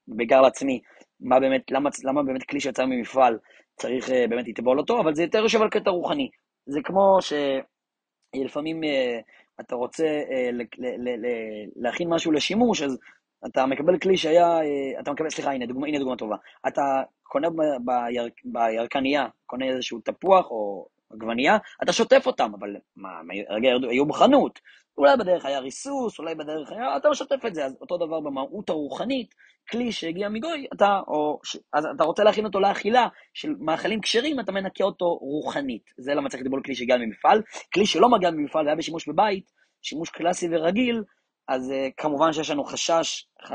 בעיקר 0.08 0.40
לעצמי, 0.40 0.80
מה 1.20 1.40
באמת, 1.40 1.70
למה, 1.70 1.90
למה 2.04 2.22
באמת 2.22 2.42
כלי 2.42 2.61
שיצא 2.61 2.85
ממפעל 2.85 3.38
צריך 3.76 4.11
אה, 4.11 4.26
באמת 4.28 4.48
לטבול 4.48 4.78
אותו, 4.78 5.00
אבל 5.00 5.14
זה 5.14 5.22
יותר 5.22 5.38
יושב 5.38 5.62
על 5.62 5.70
קטע 5.70 5.90
רוחני. 5.90 6.30
זה 6.66 6.80
כמו 6.85 7.18
שלפעמים 8.35 8.85
אה, 8.85 9.20
אתה 9.61 9.74
רוצה 9.74 10.04
אה, 10.04 10.50
ל, 10.52 10.62
ל, 10.78 10.87
ל, 10.87 11.26
ל, 11.26 11.28
להכין 11.76 12.08
משהו 12.08 12.32
לשימוש, 12.32 12.82
אז 12.82 12.98
אתה 13.46 13.66
מקבל 13.66 13.98
כלי 13.98 14.16
שהיה, 14.16 14.46
אה, 14.46 15.00
אתה 15.00 15.12
מקבל, 15.12 15.30
סליחה, 15.30 15.52
הנה 15.52 15.66
דוגמה, 15.66 15.87
הנה 15.87 15.98
דוגמה 15.98 16.16
טובה. 16.16 16.37
אתה 16.68 17.02
קונה 17.22 17.50
ביר, 17.50 18.28
בירקנייה, 18.44 19.26
קונה 19.46 19.68
איזשהו 19.68 20.00
תפוח 20.00 20.50
או 20.50 20.87
עגבנייה, 21.12 21.57
אתה 21.83 21.92
שוטף 21.92 22.22
אותם, 22.27 22.53
אבל 22.59 22.77
מה, 22.96 23.09
רגע 23.51 23.70
היו 23.90 24.07
בחנות, 24.07 24.61
אולי 24.98 25.16
בדרך 25.16 25.44
היה 25.44 25.59
ריסוס, 25.59 26.18
אולי 26.18 26.35
בדרך 26.35 26.72
היה, 26.72 26.96
אתה 26.96 27.14
שוטף 27.14 27.46
את 27.46 27.55
זה, 27.55 27.64
אז 27.64 27.77
אותו 27.81 27.96
דבר 27.96 28.20
במהות 28.20 28.70
הרוחנית, 28.70 29.35
כלי 29.70 29.92
שהגיע 29.92 30.29
מגוי, 30.29 30.66
אתה, 30.75 31.01
או, 31.09 31.40
אז 31.72 31.87
אתה 31.96 32.05
רוצה 32.05 32.25
להכין 32.25 32.44
אותו 32.44 32.61
לאכילה 32.61 33.09
של 33.35 33.55
מאכלים 33.61 34.01
כשרים, 34.01 34.40
אתה 34.40 34.53
מנקה 34.53 34.85
אותו 34.85 35.14
רוחנית. 35.14 35.90
זה 35.98 36.14
למה 36.14 36.29
צריך 36.29 36.42
על 36.55 36.62
כלי 36.64 36.75
שהגיע 36.75 36.96
ממפעל. 36.96 37.42
כלי 37.75 37.87
שלא 37.87 38.09
מגיע 38.09 38.31
ממפעל 38.31 38.64
והיה 38.64 38.77
בשימוש 38.77 39.09
בבית, 39.09 39.51
שימוש 39.83 40.11
קלאסי 40.11 40.48
ורגיל, 40.51 41.03
אז 41.48 41.70
uh, 41.70 41.92
כמובן 41.96 42.33
שיש 42.33 42.51
לנו 42.51 42.64
חשש, 42.64 43.27
50%, 43.42 43.46
50%, 43.46 43.51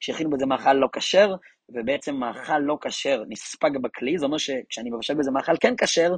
שהכינו 0.00 0.30
בזה 0.30 0.46
מאכל 0.46 0.72
לא 0.72 0.88
כשר, 0.92 1.34
ובעצם 1.68 2.14
מאכל 2.14 2.58
לא 2.58 2.78
כשר 2.80 3.22
נספג 3.28 3.70
בכלי, 3.82 4.18
זה 4.18 4.26
אומר 4.26 4.38
שכשאני 4.38 4.90
מבשל 4.90 5.14
בזה 5.14 5.30
מאכל 5.30 5.52
כן 5.60 5.74
כשר, 5.76 6.14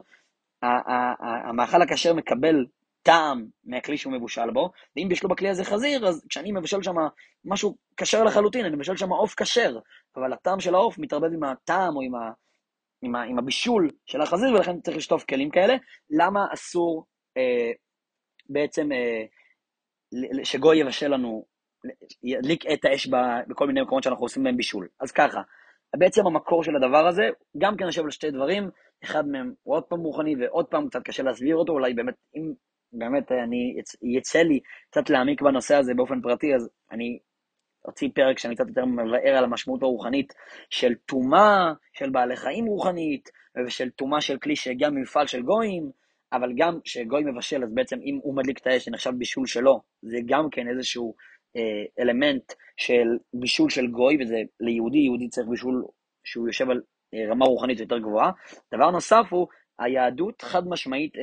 המאכל 1.45 1.83
הכשר 1.83 2.15
מקבל 2.15 2.67
טעם 3.03 3.47
מהכלי 3.65 3.97
שהוא 3.97 4.13
מבושל 4.13 4.51
בו, 4.51 4.71
ואם 4.97 5.09
בישלו 5.09 5.29
בכלי 5.29 5.49
הזה 5.49 5.65
חזיר, 5.65 6.09
אז 6.09 6.27
כשאני 6.29 6.53
מבשל 6.53 6.83
שם 6.83 6.95
משהו 7.45 7.77
כשר 7.97 8.25
לחלוטין, 8.25 8.65
אני 8.65 8.77
מבשל 8.77 8.97
שם 8.97 9.13
עוף 9.13 9.35
כשר, 9.35 9.79
אבל 10.17 10.33
הטעם 10.33 10.61
של 10.61 10.75
העוף 10.75 10.99
מתערבב 10.99 11.33
עם 11.33 11.45
הטעם 11.45 11.97
או 11.97 12.03
עם, 12.03 12.15
ה, 12.15 12.31
עם, 13.03 13.17
ה, 13.17 13.23
עם 13.23 13.39
הבישול 13.39 13.91
של 14.07 14.21
החזיר, 14.21 14.55
ולכן 14.55 14.81
צריך 14.81 14.97
לשטוף 14.97 15.25
כלים 15.25 15.51
כאלה. 15.51 15.75
למה 16.11 16.47
אסור 16.55 17.05
אה, 17.37 17.71
בעצם 18.49 18.93
אה, 18.93 19.25
שגוי 20.45 20.79
יבשל 20.79 21.09
לנו, 21.09 21.45
ידליק 22.23 22.67
את 22.67 22.85
האש 22.85 23.07
בכל 23.49 23.67
מיני 23.67 23.83
מקומות 23.83 24.03
שאנחנו 24.03 24.25
עושים 24.25 24.43
בהם 24.43 24.57
בישול? 24.57 24.89
אז 25.01 25.13
ככה, 25.13 25.41
בעצם 25.97 26.27
המקור 26.27 26.65
של 26.65 26.77
הדבר 26.77 27.07
הזה, 27.07 27.23
גם 27.59 27.77
כן 27.77 27.85
יושב 27.85 28.05
על 28.05 28.11
שתי 28.11 28.31
דברים, 28.31 28.71
אחד 29.05 29.29
מהם 29.29 29.53
הוא 29.63 29.75
עוד 29.75 29.85
פעם 29.85 30.01
רוחני 30.01 30.35
ועוד 30.37 30.67
פעם 30.67 30.89
קצת 30.89 31.03
קשה 31.03 31.23
להסביר 31.23 31.57
אותו, 31.57 31.73
אולי 31.73 31.95
באמת, 31.95 32.15
אם 32.37 32.53
באמת 32.93 33.33
אני, 33.33 33.77
יצא 34.17 34.39
לי 34.39 34.61
קצת 34.91 35.11
להעמיק 35.11 35.43
בנושא 35.43 35.75
הזה 35.75 35.95
באופן 35.95 36.21
פרטי, 36.21 36.55
אז 36.55 36.71
אני 36.93 37.19
אוציא 37.85 38.09
פרק 38.15 38.39
שאני 38.39 38.55
קצת 38.55 38.69
יותר 38.69 38.85
מבאר 38.85 39.37
על 39.37 39.45
המשמעות 39.45 39.83
הרוחנית 39.83 40.35
של 40.71 40.95
טומאה 40.95 41.73
של 41.93 42.11
בעלי 42.11 42.37
חיים 42.37 42.67
רוחנית, 42.67 43.29
ושל 43.67 43.91
טומאה 43.91 44.21
של 44.21 44.39
כלי 44.39 44.57
שהגיע 44.57 44.91
ממפעל 44.91 45.27
של 45.27 45.43
גויים, 45.43 45.91
אבל 46.33 46.53
גם 46.57 46.79
שגוי 46.85 47.25
מבשל, 47.25 47.63
אז 47.63 47.75
בעצם 47.75 47.99
אם 48.03 48.19
הוא 48.23 48.37
מדליק 48.37 48.59
את 48.59 48.67
האש 48.67 48.85
שנחשב 48.85 49.11
בישול 49.11 49.47
שלו, 49.47 49.81
זה 50.03 50.19
גם 50.27 50.51
כן 50.51 50.69
איזשהו 50.69 51.15
אה, 51.15 51.15
אלמנט 51.99 52.53
של 52.77 53.19
בישול 53.35 53.71
של 53.71 53.87
גוי, 53.87 54.19
וזה 54.21 54.37
ליהודי, 54.61 54.99
יהודי 54.99 55.29
צריך 55.29 55.49
בישול 55.49 55.85
שהוא 56.25 56.49
יושב 56.49 56.71
על 56.71 56.81
אה, 57.15 57.31
רמה 57.31 57.47
רוחנית 57.47 57.81
יותר 57.81 57.99
גבוהה. 57.99 58.31
דבר 58.75 58.91
נוסף 58.91 59.25
הוא, 59.31 59.47
היהדות 59.79 60.43
חד 60.43 60.69
משמעית, 60.69 61.17
אה, 61.17 61.23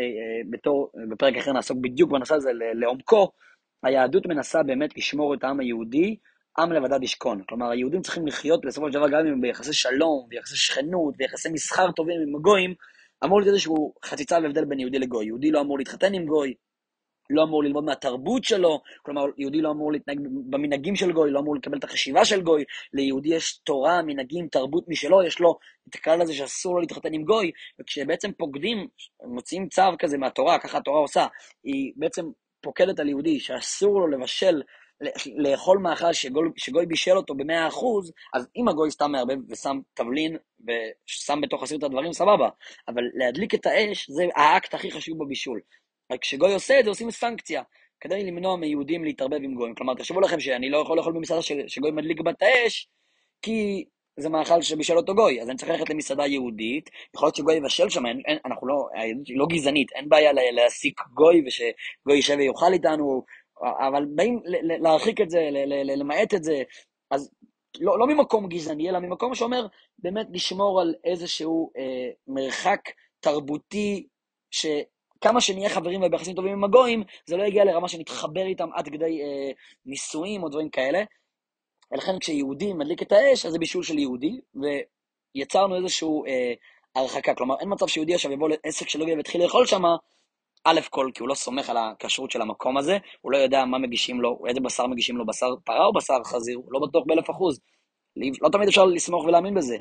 בתור, 0.50 0.91
בפרק 1.12 1.38
אחר 1.38 1.52
נעסוק 1.52 1.78
בדיוק 1.82 2.12
בנושא 2.12 2.36
הזה 2.36 2.50
לעומקו, 2.74 3.32
היהדות 3.84 4.26
מנסה 4.26 4.63
באמת 4.63 4.98
לשמור 4.98 5.34
את 5.34 5.43
העם 5.43 5.60
היהודי, 5.60 6.15
עם 6.60 6.71
לבדד 6.71 7.04
ישכון. 7.04 7.43
כלומר, 7.50 7.71
היהודים 7.71 8.02
צריכים 8.02 8.28
לחיות 8.28 8.65
בסופו 8.65 8.88
של 8.88 8.93
דבר 8.93 9.10
גם 9.10 9.28
אם 9.28 9.41
ביחסי 9.41 9.74
שלום, 9.74 10.26
ביחסי 10.30 10.56
שכנות, 10.56 11.17
ביחסי 11.17 11.50
מסחר 11.50 11.91
טובים 11.91 12.21
עם 12.28 12.36
הגויים, 12.36 12.74
אמור 13.24 13.39
להיות 13.39 13.54
איזשהו 13.54 13.93
חציצה 14.06 14.38
והבדל 14.43 14.65
בין 14.65 14.80
יהודי 14.80 15.00
לגוי. 15.00 15.26
יהודי 15.26 15.52
לא 15.52 15.62
אמור 15.62 15.78
להתחתן 15.78 16.13
עם 16.13 16.26
גוי, 16.26 16.54
לא 17.30 17.44
אמור 17.44 17.64
ללמוד 17.64 17.84
מהתרבות 17.84 18.44
שלו, 18.44 18.82
כלומר 19.02 19.26
יהודי 19.38 19.62
לא 19.62 19.72
אמור 19.72 19.92
להתנהג 19.92 20.20
במנהגים 20.50 20.96
של 20.96 21.12
גוי, 21.12 21.32
לא 21.32 21.40
אמור 21.40 21.56
לקבל 21.56 21.78
את 21.78 21.84
החשיבה 21.84 22.26
של 22.26 22.42
גוי, 22.42 22.64
ליהודי 22.94 23.30
יש 23.36 23.58
תורה, 23.58 24.02
מנהגים, 24.02 24.48
תרבות 24.48 24.84
משלו, 24.88 25.24
יש 25.24 25.40
לו 25.40 25.58
את 25.90 25.96
הכלל 25.96 26.22
הזה 26.22 26.34
שאסור 26.34 26.76
לו 26.76 26.82
להתחתן 26.82 27.14
עם 27.14 27.24
גוי, 27.24 27.52
וכשבעצם 27.80 28.32
פוקדים, 28.38 28.88
מוציאים 29.24 29.68
צו 29.70 29.82
כזה 30.00 30.18
מהתורה, 30.18 30.60
ככה 30.60 30.78
התורה 30.78 31.00
עושה, 31.00 31.28
היא 31.64 31.94
בעצם 31.96 32.26
פוקדת 32.62 33.00
על 33.00 33.10
יהודי 33.10 33.40
שאסור 33.40 34.00
לו 34.00 34.08
לבשל, 34.08 34.62
לאכול 35.38 35.78
מאכל 35.78 36.14
שגוי, 36.14 36.50
שגוי 36.58 36.86
בישל 36.86 37.18
אותו 37.18 37.36
במאה 37.36 37.68
אחוז, 37.68 38.12
אז 38.34 38.48
אם 38.56 38.68
הגוי 38.68 38.92
סתם 38.92 39.12
מערבב 39.12 39.38
ושם 39.50 39.80
תבלין 39.94 40.38
ושם 40.68 41.42
בתוך 41.42 41.64
הסיר 41.64 41.78
את 41.78 41.84
הדברים, 41.84 42.14
סבבה, 42.14 42.50
אבל 42.88 43.04
להדליק 43.14 43.56
את 43.56 43.66
האש 43.66 44.10
זה 44.10 44.24
האקט 44.36 44.74
הכי 44.74 44.92
חשוב 44.92 45.24
בבישול. 45.24 45.60
רק 46.12 46.22
כשגוי 46.22 46.54
עושה 46.54 46.80
את 46.80 46.84
זה, 46.84 46.89
עושים 46.89 47.12
סנקציה, 47.12 47.63
כדי 48.00 48.24
למנוע 48.24 48.56
מיהודים 48.56 49.04
להתערבב 49.04 49.39
עם 49.44 49.56
גויים. 49.56 49.76
כלומר, 49.76 49.94
תחשבו 49.94 50.22
לכם 50.22 50.39
שאני 50.39 50.70
לא 50.70 50.78
יכול 50.78 50.98
לאכול 50.98 51.13
במסעדה 51.13 51.41
שגוי 51.68 51.91
מדליק 51.91 52.22
בת 52.22 52.41
האש, 52.41 52.89
כי 53.41 53.86
זה 54.20 54.30
מאכל 54.30 54.62
שבישל 54.62 54.98
אותו 54.98 55.15
גוי, 55.15 55.41
אז 55.41 55.50
אני 55.50 55.58
צריך 55.58 55.72
ללכת 55.72 55.89
למסעדה 55.89 56.26
יהודית, 56.26 56.89
יכול 57.15 57.26
להיות 57.26 57.36
שגוי 57.36 57.56
יבשל 57.56 57.89
שם, 57.89 58.06
אין, 58.06 58.22
אין, 58.28 58.38
אנחנו 58.46 58.68
לא, 58.68 58.88
היא 58.94 59.38
לא 59.38 59.46
גזענית, 59.50 59.91
אין 59.91 60.10
בעיה 60.10 60.32
להעסיק 60.34 61.02
גוי 61.13 61.44
ושגוי 61.48 62.15
יישב 62.15 62.36
ויאכל 62.38 62.74
איתנו, 62.74 63.24
אבל 63.88 64.06
באים 64.15 64.39
להרחיק 64.82 65.22
את 65.22 65.30
זה, 65.30 65.50
למעט 65.86 66.34
את 66.34 66.44
זה, 66.44 66.63
אז 67.12 67.32
לא, 67.80 68.00
לא 68.00 68.08
ממקום 68.08 68.48
גזעני, 68.48 68.89
אלא 68.89 69.00
ממקום 69.00 69.36
שאומר 69.36 69.68
באמת 70.00 70.28
לשמור 70.32 70.82
על 70.82 70.94
איזשהו 71.04 71.72
אה, 71.78 72.10
מרחק 72.28 72.80
תרבותי, 73.20 74.08
ש... 74.52 74.65
כמה 75.21 75.41
שנהיה 75.41 75.69
חברים 75.69 76.04
וביחסים 76.04 76.36
טובים 76.36 76.54
עם 76.54 76.63
הגויים, 76.63 77.04
זה 77.25 77.38
לא 77.38 77.43
יגיע 77.43 77.65
לרמה 77.65 77.88
שנתחבר 77.88 78.45
איתם 78.45 78.69
עד 78.73 78.89
כדי 78.89 79.21
אה, 79.21 79.51
נישואים 79.86 80.43
או 80.43 80.49
דברים 80.49 80.69
כאלה. 80.69 81.04
ולכן 81.91 82.19
כשיהודי 82.19 82.73
מדליק 82.73 83.01
את 83.01 83.12
האש, 83.12 83.45
אז 83.45 83.51
זה 83.51 83.60
בישול 83.60 83.84
של 83.84 83.99
יהודי, 83.99 84.39
ויצרנו 85.36 85.75
איזושהי 85.75 86.10
אה, 86.28 86.54
הרחקה. 86.95 87.36
כלומר, 87.36 87.56
אין 87.60 87.69
מצב 87.71 87.88
שיהודי 87.88 88.15
עכשיו 88.15 88.32
יבוא 88.32 88.49
לעסק 88.49 88.89
של 88.89 88.99
לוי 88.99 89.15
ויתחיל 89.15 89.43
לאכול 89.43 89.65
שם, 89.65 89.84
א' 90.63 90.80
כל, 90.89 91.10
כי 91.13 91.21
הוא 91.21 91.30
לא 91.30 91.36
סומך 91.36 91.69
על 91.69 91.78
הכשרות 91.78 92.32
של 92.32 92.41
המקום 92.41 92.78
הזה, 92.78 92.97
הוא 93.21 93.32
לא 93.32 93.38
יודע 93.38 93.65
מה 93.65 93.78
מגישים 93.78 94.21
לו, 94.21 94.39
איזה 94.47 94.60
בשר 94.60 94.88
מגישים 94.88 95.17
לו, 95.17 95.25
בשר 95.25 95.56
פרה 95.63 95.86
או 95.86 95.93
בשר 95.93 96.23
חזיר, 96.23 96.58
הוא 96.58 96.73
לא 96.73 96.80
בטוח 96.80 97.04
באלף 97.08 97.30
אחוז. 97.30 97.60
לא 98.41 98.49
תמיד 98.49 98.67
אפשר 98.67 98.86
לסמוך 98.86 99.25
ולהאמין 99.25 99.54
בזה. 99.54 99.78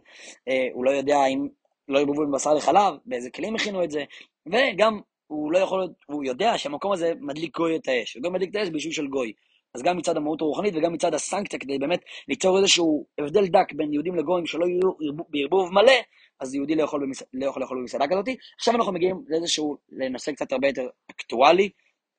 אה, 0.49 0.69
הוא 0.73 0.85
לא 0.85 0.91
יודע 0.91 1.27
אם 1.27 1.49
לא 1.89 1.99
יבובו 1.99 2.23
עם 2.23 2.33
בשר 2.33 2.55
לחלב, 2.55 2.95
באיזה 3.07 3.31
כלים 3.31 3.55
הכינו 3.55 3.85
את 3.85 3.91
זה, 3.91 4.05
וגם 4.47 5.01
הוא 5.27 5.53
לא 5.53 5.59
יכול, 5.59 5.89
הוא 6.07 6.25
יודע 6.25 6.59
שהמקום 6.59 6.93
הזה 6.93 7.13
מדליק 7.21 7.57
גוי 7.57 7.77
את 7.77 7.89
האש, 7.89 8.17
וגוי 8.17 8.31
מדליק 8.31 8.51
את 8.51 8.57
האש 8.57 8.69
באישור 8.69 8.93
של 8.93 9.07
גוי. 9.07 9.33
אז 9.75 9.83
גם 9.83 9.97
מצד 9.97 10.17
המהות 10.17 10.41
הרוחנית 10.41 10.75
וגם 10.77 10.93
מצד 10.93 11.15
הסנקציה, 11.15 11.59
כדי 11.59 11.79
באמת 11.79 12.01
ליצור 12.29 12.59
איזשהו 12.59 13.07
הבדל 13.19 13.47
דק 13.47 13.73
בין 13.73 13.93
יהודים 13.93 14.15
לגויים 14.15 14.47
שלא 14.47 14.67
יהיו 14.67 14.91
בערבוב 15.29 15.73
מלא, 15.73 15.93
אז 16.41 16.55
יהודי 16.55 16.75
לא 16.75 16.83
יכול, 16.83 17.03
במס... 17.03 17.23
לא 17.33 17.47
יכול 17.47 17.63
לאכול 17.63 17.79
במסעדה 17.79 18.09
כזאת. 18.09 18.27
עכשיו 18.59 18.75
אנחנו 18.75 18.93
מגיעים 18.93 19.25
לאיזשהו, 19.29 19.77
לנושא 19.93 20.33
קצת 20.33 20.53
הרבה 20.53 20.69
יותר 20.69 20.87
אקטואלי. 21.11 21.71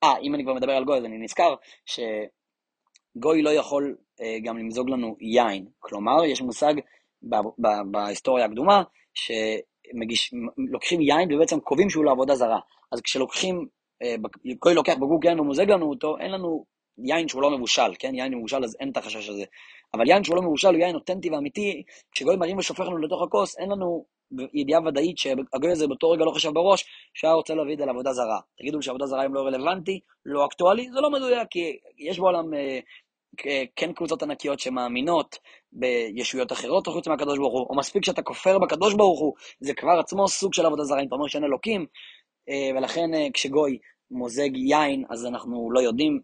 אה, 0.03 0.17
אם 0.21 0.35
אני 0.35 0.43
כבר 0.43 0.53
מדבר 0.53 0.71
על 0.71 0.85
גוי, 0.85 0.97
אז 0.97 1.05
אני 1.05 1.17
נזכר 1.17 1.55
שגוי 1.85 3.41
לא 3.41 3.49
יכול 3.49 3.95
אה, 4.21 4.37
גם 4.43 4.57
למזוג 4.57 4.89
לנו 4.89 5.17
יין. 5.19 5.65
כלומר, 5.79 6.25
יש 6.25 6.41
מושג 6.41 6.73
בהיסטוריה 7.91 8.45
הקדומה, 8.45 8.83
שלוקחים 10.15 11.01
יין 11.01 11.33
ובעצם 11.33 11.59
קובעים 11.59 11.89
שהוא 11.89 12.05
לעבודה 12.05 12.35
זרה. 12.35 12.59
אז 12.91 13.01
כשלוקחים, 13.01 13.67
אה, 14.03 14.15
גוי 14.59 14.73
לוקח 14.73 14.93
בקבוק 14.93 15.25
יין 15.25 15.39
ומוזג 15.39 15.71
לנו 15.71 15.89
אותו, 15.89 16.17
אין 16.17 16.31
לנו 16.31 16.65
יין 16.97 17.27
שהוא 17.27 17.41
לא 17.41 17.57
מבושל, 17.57 17.91
כן? 17.99 18.15
יין 18.15 18.33
מבושל 18.33 18.63
אז 18.63 18.77
אין 18.79 18.91
את 18.91 18.97
החשש 18.97 19.29
הזה. 19.29 19.45
אבל 19.93 20.09
יין 20.09 20.23
שהוא 20.23 20.35
לא 20.35 20.41
מבושל 20.41 20.67
הוא 20.67 20.77
יין 20.77 20.95
אותנטי 20.95 21.29
ואמיתי, 21.29 21.83
כשגוי 22.11 22.35
מרים 22.35 22.57
ושופך 22.57 22.85
לנו 22.85 22.97
לתוך 22.97 23.21
הכוס, 23.21 23.57
אין 23.57 23.71
לנו 23.71 24.05
ידיעה 24.53 24.81
ודאית 24.85 25.17
שהגוי 25.17 25.71
הזה 25.71 25.87
באותו 25.87 26.09
רגע 26.09 26.25
לא 26.25 26.31
חשב 26.31 26.49
בראש 26.49 26.85
שהיה 27.13 27.33
רוצה 27.33 27.55
להביא 27.55 27.73
את 27.73 27.77
זה 27.77 27.85
לעבודה 27.85 28.13
זרה. 28.13 28.39
תגידו 28.57 28.81
שעבודה 28.81 29.05
זרה 29.05 29.21
היום 29.21 29.33
לא 29.33 29.41
רלוונטי, 29.41 29.99
לא 30.25 30.45
אקטואלי, 30.45 30.91
זה 30.91 31.01
לא 31.01 31.11
מדויק, 31.11 31.47
כי 31.49 31.77
יש 31.97 32.19
בעולם 32.19 32.53
אה, 32.53 32.79
כן 33.75 33.93
קבוצות 33.93 34.23
ענקיות 34.23 34.59
שמאמינות 34.59 35.39
בישויות 35.71 36.51
אחרות 36.51 36.87
חוץ 36.87 37.07
מהקדוש 37.07 37.37
ברוך 37.37 37.53
הוא, 37.53 37.67
או 37.69 37.75
מספיק 37.75 38.05
שאתה 38.05 38.21
כופר 38.21 38.59
בקדוש 38.59 38.93
ברוך 38.93 39.19
הוא, 39.19 39.33
זה 39.59 39.73
כבר 39.73 39.99
עצמו 39.99 40.27
סוג 40.27 40.53
של 40.53 40.65
עבודה 40.65 40.83
זרה, 40.83 41.01
אם 41.01 41.07
אתה 41.07 41.15
אומר 41.15 41.27
שאין 41.27 41.43
אלוקים, 41.43 41.85
אה, 42.49 42.77
ולכן 42.77 43.13
אה, 43.13 43.27
כשגוי 43.33 43.77
מוזג 44.11 44.49
יין, 44.55 45.05
אז 45.09 45.25
אנחנו 45.25 45.71
לא 45.71 45.79
יודעים 45.79 46.19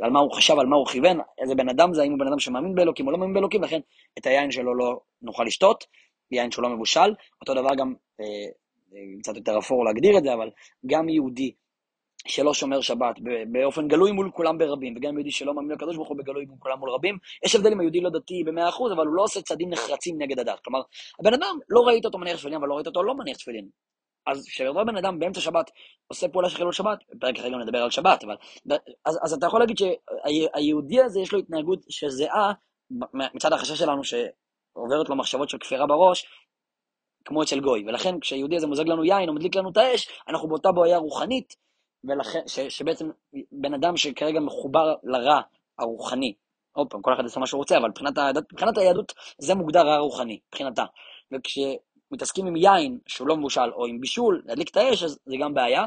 על 0.00 0.10
מה 0.10 0.20
הוא 0.20 0.32
חשב, 0.32 0.54
על 0.58 0.66
מה 0.66 0.76
הוא 0.76 0.86
כיוון, 0.86 1.18
איזה 1.42 1.54
בן 1.54 1.68
אדם 1.68 1.94
זה, 1.94 2.02
האם 2.02 2.10
הוא 2.10 2.18
בן 2.18 2.26
אדם 2.26 2.38
שמאמין 2.38 2.74
באלוקים 2.74 3.06
או 3.06 3.12
לא 3.12 3.18
מאמין 3.18 3.34
באלוקים, 3.34 3.62
לכן 3.62 3.80
את 4.18 4.26
היין 4.26 4.50
שלו 4.50 4.74
לא 4.74 5.00
נוכל 5.22 5.44
לשתות, 5.44 5.84
יין 6.30 6.50
שהוא 6.50 6.62
לא 6.62 6.68
מבושל. 6.68 7.14
אותו 7.40 7.54
דבר 7.54 7.74
גם, 7.78 7.94
אה, 8.20 8.26
אה, 8.94 9.20
קצת 9.20 9.36
יותר 9.36 9.58
אפור 9.58 9.84
להגדיר 9.84 10.18
את 10.18 10.22
זה, 10.22 10.34
אבל 10.34 10.50
גם 10.86 11.08
יהודי 11.08 11.52
שלא 12.26 12.54
שומר 12.54 12.80
שבת 12.80 13.16
באופן 13.52 13.88
גלוי 13.88 14.12
מול 14.12 14.30
כולם 14.34 14.58
ברבים, 14.58 14.94
וגם 14.96 15.14
יהודי 15.14 15.30
שלא 15.30 15.54
מאמין 15.54 15.70
לקדוש 15.70 15.96
ברוך 15.96 16.08
הוא 16.08 16.18
בגלוי 16.18 16.44
מול 16.44 16.58
כולם 16.58 16.78
מול 16.78 16.90
רבים, 16.90 17.18
יש 17.44 17.54
הבדל 17.54 17.72
עם 17.72 17.80
היהודי 17.80 18.00
לא 18.00 18.10
דתי 18.10 18.44
במאה 18.46 18.68
אחוז, 18.68 18.92
אבל 18.92 19.06
הוא 19.06 19.14
לא 19.14 19.22
עושה 19.22 19.42
צעדים 19.42 19.70
נחרצים 19.70 20.22
נגד 20.22 20.38
הדת. 20.38 20.60
כלומר, 20.64 20.80
הבן 21.20 21.34
אדם, 21.34 21.58
לא 21.68 21.80
ראית 21.80 22.04
אותו 22.04 22.18
מניח 22.18 22.36
תפילין, 22.36 22.58
אבל 22.58 22.68
לא 22.68 22.74
ראית 22.74 22.86
אותו 22.86 23.02
לא 23.02 23.14
מניח 23.14 23.36
תפילין. 23.36 23.68
אז 24.26 24.46
כשאותו 24.48 24.84
בן 24.86 24.96
אדם 24.96 25.18
באמצע 25.18 25.40
שבת 25.40 25.70
עושה 26.08 26.28
פעולה 26.28 26.48
של 26.48 26.56
חילול 26.56 26.72
שבת, 26.72 26.98
בפרק 27.14 27.38
אחר 27.38 27.48
גם 27.48 27.60
נדבר 27.60 27.78
על 27.78 27.90
שבת, 27.90 28.24
אבל... 28.24 28.34
אז, 29.06 29.18
אז 29.22 29.32
אתה 29.32 29.46
יכול 29.46 29.60
להגיד 29.60 29.76
שהיהודי 29.78 31.02
הזה 31.02 31.20
יש 31.20 31.32
לו 31.32 31.38
התנהגות 31.38 31.78
שזהה, 31.88 32.52
מצד 33.34 33.52
החשש 33.52 33.78
שלנו 33.78 34.04
שעוברת 34.04 35.08
לו 35.08 35.16
מחשבות 35.16 35.48
של 35.48 35.58
כפירה 35.58 35.86
בראש, 35.86 36.26
כמו 37.24 37.42
אצל 37.42 37.60
גוי. 37.60 37.84
ולכן 37.86 38.20
כשהיהודי 38.20 38.56
הזה 38.56 38.66
מוזג 38.66 38.88
לנו 38.88 39.04
יין 39.04 39.28
או 39.28 39.34
מדליק 39.34 39.56
לנו 39.56 39.70
את 39.70 39.76
האש, 39.76 40.08
אנחנו 40.28 40.48
באותה 40.48 40.72
בעיה 40.72 40.98
רוחנית, 40.98 41.54
ולכן, 42.08 42.40
ש, 42.46 42.60
שבעצם 42.60 43.10
בן 43.52 43.74
אדם 43.74 43.96
שכרגע 43.96 44.40
מחובר 44.40 44.94
לרע 45.02 45.40
הרוחני, 45.78 46.34
עוד 46.72 46.90
פעם, 46.90 47.02
כל 47.02 47.14
אחד 47.14 47.22
יעשה 47.22 47.40
מה 47.40 47.46
שהוא 47.46 47.58
רוצה, 47.58 47.78
אבל 47.78 47.88
מבחינת, 47.88 48.18
מבחינת 48.52 48.78
היהדות 48.78 49.14
זה 49.38 49.54
מוגדר 49.54 49.86
רע 49.86 49.98
רוחני, 49.98 50.40
מבחינתה. 50.48 50.84
וכש... 51.32 51.58
מתעסקים 52.10 52.46
עם 52.46 52.56
יין 52.56 52.98
שהוא 53.06 53.28
לא 53.28 53.36
מבושל, 53.36 53.72
או 53.74 53.86
עם 53.86 54.00
בישול, 54.00 54.42
להדליק 54.46 54.70
את 54.70 54.76
האש, 54.76 55.02
אז 55.02 55.18
זה 55.26 55.36
גם 55.40 55.54
בעיה. 55.54 55.84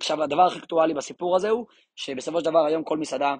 עכשיו, 0.00 0.22
הדבר 0.22 0.42
הכי 0.42 0.58
אקטואלי 0.58 0.94
בסיפור 0.94 1.36
הזה 1.36 1.50
הוא, 1.50 1.66
שבסופו 1.96 2.40
של 2.40 2.44
דבר 2.44 2.64
היום 2.66 2.84
כל 2.84 2.98
מסעדה 2.98 3.34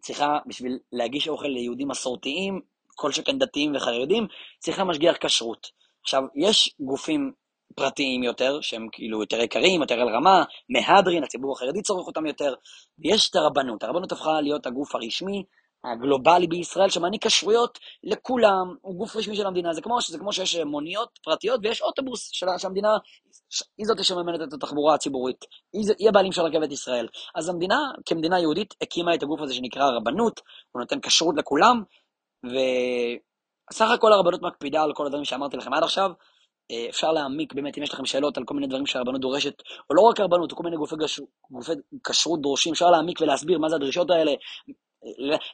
צריכה, 0.00 0.38
בשביל 0.46 0.78
להגיש 0.92 1.28
אוכל 1.28 1.48
ליהודים 1.48 1.88
מסורתיים, 1.88 2.60
כל 2.94 3.12
שכן 3.12 3.38
דתיים 3.38 3.72
וחרדים, 3.76 4.26
צריכה 4.58 4.84
משגיח 4.84 5.16
כשרות. 5.20 5.70
עכשיו, 6.02 6.22
יש 6.34 6.74
גופים 6.80 7.32
פרטיים 7.76 8.22
יותר, 8.22 8.60
שהם 8.60 8.88
כאילו 8.92 9.20
יותר 9.20 9.40
יקרים, 9.40 9.80
יותר 9.80 10.00
על 10.00 10.08
רמה, 10.08 10.44
מהדרין, 10.68 11.24
הציבור 11.24 11.52
החרדי 11.52 11.82
צורך 11.82 12.06
אותם 12.06 12.26
יותר, 12.26 12.54
ויש 12.98 13.30
את 13.30 13.36
הרבנות. 13.36 13.82
הרבנות 13.82 14.12
הפכה 14.12 14.40
להיות 14.40 14.66
הגוף 14.66 14.94
הרשמי, 14.94 15.44
הגלובלי 15.84 16.46
בישראל, 16.46 16.90
שמעניק 16.90 17.26
כשרויות 17.26 17.78
לכולם, 18.04 18.74
הוא 18.80 18.94
גוף 18.94 19.16
רשמי 19.16 19.36
של 19.36 19.46
המדינה. 19.46 19.72
זה 19.72 19.82
כמו, 19.82 19.98
זה 20.08 20.18
כמו 20.18 20.32
שיש 20.32 20.56
מוניות 20.56 21.08
פרטיות 21.22 21.60
ויש 21.62 21.82
אוטובוס 21.82 22.28
של, 22.32 22.46
שהמדינה, 22.58 22.88
היא 23.78 23.86
זאת 23.86 24.04
שמממנת 24.04 24.48
את 24.48 24.52
התחבורה 24.52 24.94
הציבורית, 24.94 25.44
היא, 25.72 25.94
היא 25.98 26.08
הבעלים 26.08 26.32
של 26.32 26.42
רכבת 26.42 26.72
ישראל. 26.72 27.08
אז 27.34 27.48
המדינה, 27.48 27.78
כמדינה 28.06 28.40
יהודית, 28.40 28.74
הקימה 28.82 29.14
את 29.14 29.22
הגוף 29.22 29.40
הזה 29.40 29.54
שנקרא 29.54 29.84
רבנות, 29.96 30.40
הוא 30.72 30.80
נותן 30.80 31.00
כשרות 31.00 31.34
לכולם, 31.38 31.82
וסך 32.44 33.90
הכל 33.94 34.12
הרבנות 34.12 34.42
מקפידה 34.42 34.82
על 34.82 34.92
כל 34.94 35.06
הדברים 35.06 35.24
שאמרתי 35.24 35.56
לכם 35.56 35.74
עד 35.74 35.82
עכשיו, 35.82 36.10
אה, 36.10 36.14
אפשר 36.88 37.12
להעמיק 37.12 37.52
באמת, 37.52 37.78
אם 37.78 37.82
יש 37.82 37.92
לכם 37.92 38.04
שאלות 38.04 38.36
על 38.38 38.44
כל 38.44 38.54
מיני 38.54 38.66
דברים 38.66 38.86
שהרבנות 38.86 39.20
דורשת, 39.20 39.62
או 39.90 39.94
לא 39.94 40.02
רק 40.02 40.20
הרבנות, 40.20 40.52
או 40.52 40.56
כל 40.56 40.62
מיני 40.62 40.76
גופי, 40.76 40.96
גש... 40.96 41.20
גופי 41.50 41.72
כשרות 42.04 42.40
דורשים, 42.40 42.72
אפשר 42.72 42.90
להעמיק 42.90 43.20
ולהסביר 43.20 43.58
מה 43.58 43.68
זה 43.68 43.76
הדרישות 43.76 44.10
האלה, 44.10 44.32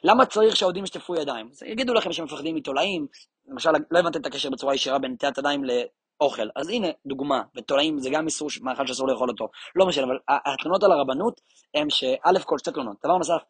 למה 0.03 0.25
צריך 0.25 0.55
שהאוהדים 0.55 0.83
ישטפו 0.83 1.15
ידיים? 1.15 1.49
אז 1.51 1.63
יגידו 1.63 1.93
לכם 1.93 2.11
שהם 2.11 2.25
מפחדים 2.25 2.55
מתולעים, 2.55 3.07
למשל, 3.47 3.69
לא 3.91 3.99
הבנתם 3.99 4.21
את 4.21 4.25
הקשר 4.25 4.49
בצורה 4.49 4.75
ישירה 4.75 4.99
בין 4.99 5.11
נטיית 5.11 5.37
ידיים 5.37 5.63
לאוכל, 5.63 6.49
אז 6.55 6.69
הנה 6.69 6.87
דוגמה, 7.05 7.41
ותולעים 7.55 7.99
זה 7.99 8.09
גם 8.09 8.25
איסור 8.25 8.49
מאכל 8.61 8.87
שאסור 8.87 9.07
לאכול 9.07 9.29
אותו, 9.29 9.47
לא 9.75 9.85
משנה, 9.85 10.05
אבל 10.05 10.17
התלונות 10.29 10.83
על 10.83 10.91
הרבנות 10.91 11.41
הם 11.75 11.89
שא' 11.89 12.39
כל 12.45 12.57
שתי 12.57 12.71
תלונות, 12.71 12.97
דבר 13.05 13.17
נוסף, 13.17 13.41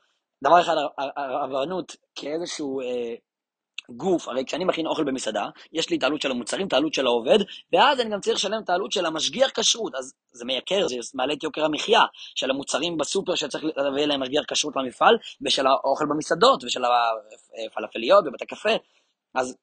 דבר 0.44 0.62
אחד, 0.62 0.76
הרבנות 1.18 1.96
כאיזשהו 2.16 2.82
אה, 2.82 3.16
גוף, 3.98 4.28
הרי 4.28 4.46
כשאני 4.46 4.66
מכין 4.66 4.88
אוכל 4.88 5.04
במסעדה, 5.04 5.50
יש 5.74 5.90
לי 5.90 5.98
את 5.98 6.04
העלות 6.04 6.22
של 6.22 6.32
המוצרים, 6.32 6.68
את 6.68 6.74
העלות 6.74 6.94
של 6.94 7.08
העובד, 7.08 7.40
ואז 7.74 8.00
אני 8.00 8.10
גם 8.10 8.22
צריך 8.22 8.36
לשלם 8.36 8.62
את 8.64 8.70
העלות 8.70 8.92
של 8.92 9.06
המשגיח 9.06 9.52
כשרות, 9.60 9.96
אז 9.96 10.14
זה 10.32 10.46
מייקר, 10.46 10.88
זה 10.88 10.96
מעלה 11.14 11.34
את 11.34 11.44
יוקר 11.44 11.66
המחיה 11.66 12.02
של 12.36 12.50
המוצרים 12.50 12.98
בסופר 12.98 13.36
שצריך 13.36 13.64
להביא 13.78 14.06
להם 14.06 14.22
משגיח 14.22 14.44
כשרות 14.48 14.76
למפעל, 14.76 15.18
ושל 15.46 15.68
האוכל 15.68 16.06
במסעדות, 16.06 16.64
ושל 16.64 16.82
הפלאפליות 17.66 18.26
ובתי 18.28 18.46
קפה. 18.46 18.74
אז, 19.36 19.58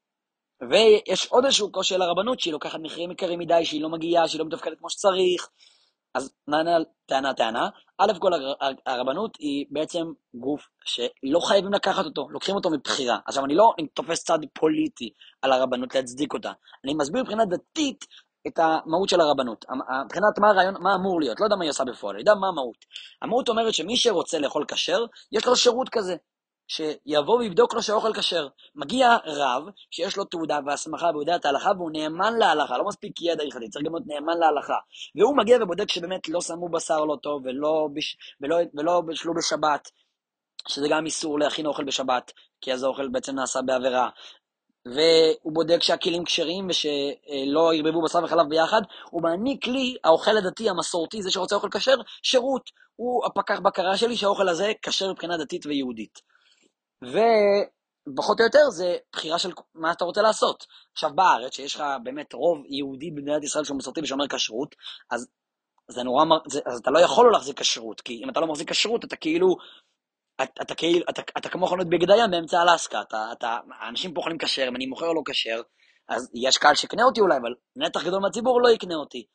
ויש 0.70 1.26
עוד 1.26 1.44
איזשהו 1.44 1.72
קושי 1.72 1.94
על 1.94 2.02
הרבנות, 2.02 2.40
שהיא 2.40 2.52
לוקחת 2.52 2.78
מחירים 2.82 3.10
יקרים 3.10 3.38
מדי, 3.38 3.64
שהיא 3.64 3.82
לא 3.82 3.88
מגיעה, 3.88 4.28
שהיא 4.28 4.38
לא 4.38 4.46
מתפקדת 4.46 4.78
כמו 4.78 4.90
שצריך, 4.90 5.48
אז 6.18 6.30
נענה 6.48 6.76
על 6.76 6.84
טענה 7.06 7.34
טענה. 7.34 7.68
א' 7.98 8.12
כל 8.18 8.32
הרבנות 8.86 9.36
היא 9.38 9.66
בעצם 9.70 10.12
גוף 10.34 10.68
שלא 10.84 11.40
חייבים 11.40 11.72
לקחת 11.72 12.04
אותו, 12.04 12.28
לוקחים 12.30 12.54
אותו 12.54 12.70
מבחירה. 12.70 13.18
עכשיו 13.26 13.44
אני 13.44 13.54
לא 13.54 13.72
אני 13.78 13.88
תופס 13.88 14.24
צד 14.24 14.38
פוליטי 14.52 15.10
על 15.42 15.52
הרבנות 15.52 15.94
להצדיק 15.94 16.32
אותה, 16.32 16.52
אני 16.84 16.94
מסביר 16.94 17.22
מבחינה 17.22 17.44
דתית 17.44 18.04
את 18.46 18.58
המהות 18.58 19.08
של 19.08 19.20
הרבנות. 19.20 19.64
מבחינת 20.04 20.38
מה 20.38 20.48
הרעיון, 20.50 20.74
מה 20.80 20.94
אמור 20.94 21.20
להיות, 21.20 21.40
לא 21.40 21.46
יודע 21.46 21.56
מה 21.56 21.64
היא 21.64 21.70
עושה 21.70 21.84
בפועל, 21.84 22.14
אני 22.14 22.22
יודע 22.22 22.34
מה 22.34 22.48
המהות. 22.48 22.84
המהות 23.22 23.48
אומרת 23.48 23.74
שמי 23.74 23.96
שרוצה 23.96 24.38
לאכול 24.38 24.64
כשר, 24.68 25.04
יש 25.32 25.46
לו 25.46 25.56
שירות 25.56 25.88
כזה. 25.88 26.16
שיבוא 26.68 27.38
ויבדוק 27.38 27.74
לו 27.74 27.82
שהאוכל 27.82 28.14
כשר. 28.14 28.48
מגיע 28.74 29.16
רב 29.26 29.62
שיש 29.90 30.16
לו 30.16 30.24
תעודה 30.24 30.58
והסמכה 30.66 31.06
והוא 31.06 31.22
יודע 31.22 31.36
את 31.36 31.44
ההלכה 31.44 31.70
והוא 31.76 31.90
נאמן 31.92 32.38
להלכה, 32.38 32.78
לא 32.78 32.84
מספיק 32.84 33.22
ידע 33.22 33.42
הלכתי, 33.44 33.68
צריך 33.68 33.84
גם 33.84 33.92
להיות 33.92 34.06
נאמן 34.06 34.38
להלכה. 34.38 34.76
והוא 35.14 35.36
מגיע 35.36 35.58
ובודק 35.62 35.88
שבאמת 35.88 36.28
לא 36.28 36.40
שמו 36.40 36.68
בשר 36.68 37.04
לא 37.04 37.16
טוב 37.22 37.42
ולא, 37.44 37.88
בש... 37.94 38.16
ולא, 38.40 38.56
ולא 38.74 39.00
בשלו 39.00 39.34
בשבת, 39.34 39.90
שזה 40.68 40.86
גם 40.90 41.06
איסור 41.06 41.38
להכין 41.38 41.66
אוכל 41.66 41.84
בשבת, 41.84 42.32
כי 42.60 42.72
אז 42.72 42.82
האוכל 42.82 43.08
בעצם 43.08 43.34
נעשה 43.34 43.62
בעבירה. 43.62 44.08
והוא 44.86 45.54
בודק 45.54 45.82
שהכלים 45.82 46.24
כשרים 46.24 46.66
ושלא 46.70 47.74
ירבבו 47.74 48.02
בשר 48.02 48.24
וחלב 48.24 48.48
ביחד, 48.48 48.82
הוא 49.10 49.22
מעניק 49.22 49.66
לי, 49.66 49.96
האוכל 50.04 50.36
הדתי 50.36 50.70
המסורתי, 50.70 51.22
זה 51.22 51.30
שרוצה 51.30 51.54
אוכל 51.54 51.68
כשר, 51.70 51.96
שירות. 52.22 52.70
הוא 52.96 53.26
הפקח 53.26 53.60
בקרה 53.60 53.96
שלי 53.96 54.16
שהאוכל 54.16 54.48
הזה 54.48 54.72
כשר 54.82 55.10
מבחינה 55.10 55.36
דתית 55.36 55.66
ויהודית. 55.66 56.27
ופחות 57.04 58.40
או 58.40 58.44
יותר 58.44 58.70
זה 58.70 58.96
בחירה 59.12 59.38
של 59.38 59.50
מה 59.74 59.92
אתה 59.92 60.04
רוצה 60.04 60.22
לעשות. 60.22 60.66
עכשיו 60.92 61.10
בארץ, 61.14 61.54
שיש 61.54 61.74
לך 61.74 61.84
באמת 62.02 62.32
רוב 62.32 62.58
יהודי 62.68 63.10
במדינת 63.10 63.44
ישראל 63.44 63.64
שהוא 63.64 63.78
מסורתי 63.78 64.00
ושומר 64.00 64.28
כשרות, 64.28 64.74
אז 65.10 65.28
זה 65.88 66.02
נורא, 66.02 66.24
זה, 66.46 66.60
אז 66.66 66.78
אתה 66.78 66.90
לא 66.90 66.98
יכול 66.98 67.26
לא 67.26 67.32
להחזיק 67.32 67.60
כשרות, 67.60 68.00
כי 68.00 68.20
אם 68.24 68.30
אתה 68.30 68.40
לא 68.40 68.46
מחזיק 68.46 68.70
כשרות, 68.70 69.04
אתה 69.04 69.16
כאילו, 69.16 69.56
אתה, 70.42 70.62
אתה 70.62 70.74
כאילו, 70.74 71.04
אתה, 71.10 71.22
אתה 71.38 71.48
כמו 71.48 71.66
חנות 71.66 71.88
בגד 71.88 72.10
הים 72.10 72.30
באמצע 72.30 72.62
אלסקה, 72.62 73.00
אתה, 73.00 73.28
אתה, 73.32 73.58
האנשים 73.80 74.14
פה 74.14 74.20
אוכלים 74.20 74.38
כשר, 74.38 74.68
אם 74.68 74.76
אני 74.76 74.86
מוכר 74.86 75.12
לא 75.12 75.22
כשר, 75.26 75.60
אז 76.08 76.30
יש 76.34 76.58
קהל 76.58 76.74
שיקנה 76.74 77.02
אותי 77.04 77.20
אולי, 77.20 77.36
אבל 77.36 77.54
נתח 77.76 78.04
גדול 78.04 78.20
מהציבור 78.20 78.62
לא 78.62 78.68
יקנה 78.68 78.94
אותי. 78.94 79.26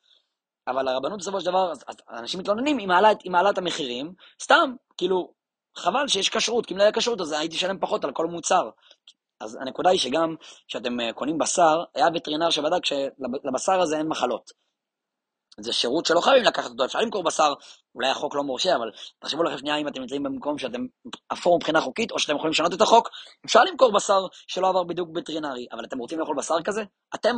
אבל 0.68 0.88
הרבנות 0.88 1.18
בסופו 1.18 1.40
של 1.40 1.46
דבר, 1.46 1.72
אז, 1.72 1.84
אז 1.88 1.96
אנשים 2.10 2.40
מתלוננים, 2.40 2.78
היא 2.78 2.88
מעלה, 2.88 3.08
מעלה 3.30 3.50
את 3.50 3.58
המחירים, 3.58 4.14
סתם, 4.42 4.74
כאילו, 4.96 5.34
חבל 5.78 6.08
שיש 6.08 6.28
כשרות, 6.28 6.66
כי 6.66 6.74
אם 6.74 6.78
לא 6.78 6.82
היה 6.82 6.92
כשרות 6.92 7.20
אז 7.20 7.32
הייתי 7.32 7.56
שלם 7.56 7.78
פחות 7.80 8.04
על 8.04 8.12
כל 8.12 8.26
מוצר. 8.26 8.70
אז 9.40 9.58
הנקודה 9.60 9.90
היא 9.90 10.00
שגם 10.00 10.34
כשאתם 10.68 11.00
אה, 11.00 11.12
קונים 11.12 11.38
בשר, 11.38 11.84
היה 11.94 12.06
וטרינר 12.14 12.50
שבדק 12.50 12.84
שלבשר 12.84 13.80
הזה 13.80 13.98
אין 13.98 14.08
מחלות. 14.08 14.50
זה 15.60 15.72
שירות 15.72 16.06
שלא 16.06 16.20
חייבים 16.20 16.44
לקחת 16.44 16.70
אותו, 16.70 16.84
אפשר 16.84 16.98
למכור 16.98 17.22
בשר, 17.22 17.52
אולי 17.94 18.08
החוק 18.08 18.34
לא 18.34 18.42
מורשה, 18.42 18.76
אבל 18.76 18.90
תחשבו 19.18 19.42
לכם 19.42 19.58
שנייה 19.58 19.76
אם 19.76 19.88
אתם 19.88 20.00
נמצאים 20.00 20.22
במקום 20.22 20.58
שאתם 20.58 20.86
אפור 21.32 21.56
מבחינה 21.56 21.80
חוקית, 21.80 22.10
או 22.10 22.18
שאתם 22.18 22.34
יכולים 22.34 22.50
לשנות 22.50 22.74
את 22.74 22.80
החוק, 22.80 23.08
אפשר 23.46 23.64
למכור 23.64 23.92
בשר 23.92 24.20
שלא 24.46 24.68
עבר 24.68 24.82
בדיוק 24.82 25.08
וטרינרי, 25.16 25.66
אבל 25.72 25.84
אתם 25.84 25.98
רוצים 25.98 26.18
לאכול 26.18 26.36
בשר 26.38 26.62
כזה? 26.64 26.82
אתם 27.14 27.36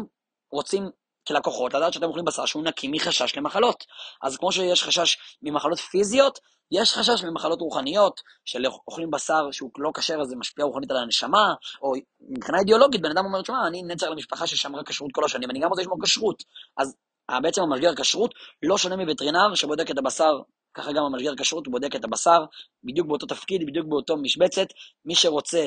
רוצים 0.52 0.90
כלקוחות 1.28 1.74
לדעת 1.74 1.92
שאתם 1.92 2.06
אוכלים 2.06 2.24
בשר 2.24 2.46
שהוא 2.46 2.64
נקי 2.64 2.88
מחשש 2.88 3.36
למחלות. 3.36 3.84
אז 4.22 4.36
כמו 4.36 4.52
שיש 4.52 4.84
חשש 4.84 5.16
ממחלות 5.42 5.78
פיזיות, 5.78 6.38
יש 6.70 6.94
חשש 6.94 7.24
ממחלות 7.24 7.60
רוחניות, 7.60 8.20
של 8.44 8.66
אוכלים 8.66 9.10
בשר 9.10 9.50
שהוא 9.52 9.70
לא 9.78 9.90
כשר, 9.94 10.20
אז 10.20 10.28
זה 10.28 10.36
משפיע 10.36 10.64
רוחנית 10.64 10.90
על 10.90 10.96
הנשמה, 10.96 11.54
או 11.82 11.92
מבחינה 12.20 12.58
אידיאולוגית, 12.58 13.02
בן 13.02 13.10
אדם 13.10 13.24
אומר, 13.24 13.42
תשמע, 13.42 13.66
אני 13.66 13.82
נצר 13.82 14.10
למשפחה 14.10 14.46
ששמרה 14.46 14.82
כשרות 14.84 15.10
כל 15.12 15.24
השנים, 15.24 15.50
אני 15.50 15.60
גם 15.60 15.68
רוצה 15.68 15.82
לשמור 15.82 15.98
כשרות. 16.02 16.42
אז 16.78 16.96
בעצם 17.42 17.62
המשגר 17.62 17.94
כשרות 17.94 18.34
לא 18.62 18.78
שונה 18.78 18.96
מווטרינר 18.96 19.54
שבודק 19.54 19.90
את 19.90 19.98
הבשר, 19.98 20.40
ככה 20.74 20.92
גם 20.92 21.04
המשגר 21.04 21.32
כשרות, 21.36 21.68
בודק 21.68 21.96
את 21.96 22.04
הבשר, 22.04 22.44
בדיוק 22.84 23.06
באותו 23.06 23.26
תפקיד, 23.26 23.66
בדיוק 23.66 23.86
באותו 23.86 24.16
משבצת. 24.16 24.66
מי 25.04 25.14
שרוצה, 25.14 25.66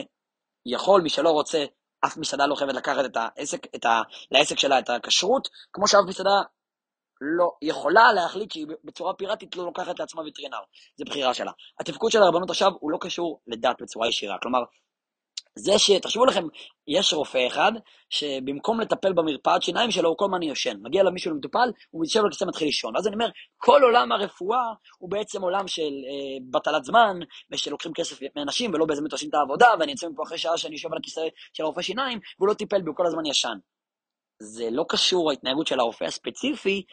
יכול, 0.65 1.01
מי 1.01 1.09
שלא 1.09 1.29
רוצה, 1.29 1.65
אף 2.05 2.17
מסעדה 2.17 2.45
לא 2.47 2.55
חייבת 2.55 2.73
לקחת 2.73 3.05
את 3.05 3.17
העסק, 3.17 3.75
את 3.75 3.85
ה, 3.85 4.01
לעסק 4.31 4.59
שלה 4.59 4.79
את 4.79 4.89
הכשרות, 4.89 5.49
כמו 5.73 5.87
שאף 5.87 6.01
מסעדה 6.07 6.41
לא 7.21 7.51
יכולה 7.61 8.13
להחליט 8.13 8.51
שהיא 8.51 8.65
בצורה 8.83 9.13
פיראטית 9.13 9.55
לא 9.55 9.65
לוקחת 9.65 9.99
לעצמה 9.99 10.21
וטרינר. 10.27 10.59
זו 10.97 11.05
בחירה 11.05 11.33
שלה. 11.33 11.51
התפקוד 11.79 12.11
של 12.11 12.21
הרבנות 12.21 12.49
עכשיו 12.49 12.71
הוא 12.79 12.91
לא 12.91 12.97
קשור 13.01 13.39
לדת 13.47 13.81
בצורה 13.81 14.07
ישירה. 14.07 14.37
כלומר, 14.41 14.59
זה 15.55 15.79
ש... 15.79 15.91
תחשבו 15.91 16.25
לכם, 16.25 16.43
יש 16.87 17.13
רופא 17.13 17.47
אחד, 17.47 17.71
שבמקום 18.09 18.79
לטפל 18.81 19.13
במרפאת 19.13 19.63
שיניים 19.63 19.91
שלו, 19.91 20.09
הוא 20.09 20.17
כל 20.17 20.25
הזמן 20.25 20.43
יושן. 20.43 20.77
מגיע 20.81 21.03
למישהו 21.03 21.31
למטופל, 21.31 21.71
הוא 21.89 22.05
יושב 22.05 22.23
על 22.23 22.29
כיסא 22.31 22.45
מתחיל 22.45 22.67
לישון. 22.67 22.95
ואז 22.95 23.07
אני 23.07 23.15
אומר, 23.15 23.29
כל 23.57 23.83
עולם 23.83 24.11
הרפואה 24.11 24.73
הוא 24.97 25.11
בעצם 25.11 25.41
עולם 25.41 25.67
של 25.67 25.81
אה, 25.83 26.45
בטלת 26.51 26.83
זמן, 26.83 27.19
ושלוקחים 27.51 27.93
כסף 27.93 28.19
מאנשים 28.35 28.73
ולא 28.73 28.85
באמת 28.85 29.11
עושים 29.11 29.29
את 29.29 29.33
העבודה, 29.33 29.67
ואני 29.79 29.91
יוצא 29.91 30.07
מפה 30.07 30.23
אחרי 30.23 30.37
שעה 30.37 30.57
שאני 30.57 30.75
יושב 30.75 30.91
על 30.91 30.97
הכיסא 30.97 31.21
של 31.53 31.63
הרופא 31.63 31.81
שיניים, 31.81 32.19
והוא 32.39 32.47
לא 32.47 32.53
טיפל 32.53 32.81
בי, 32.81 32.87
הוא 32.87 32.95
כל 32.95 33.05
הזמן 33.05 33.25
ישן. 33.25 33.57
זה 34.39 34.69
לא 34.71 34.85
קשור, 34.89 35.29
ההתנהגות 35.29 35.67
של 35.67 35.79
הרופא 35.79 36.03
הספציפי, 36.03 36.83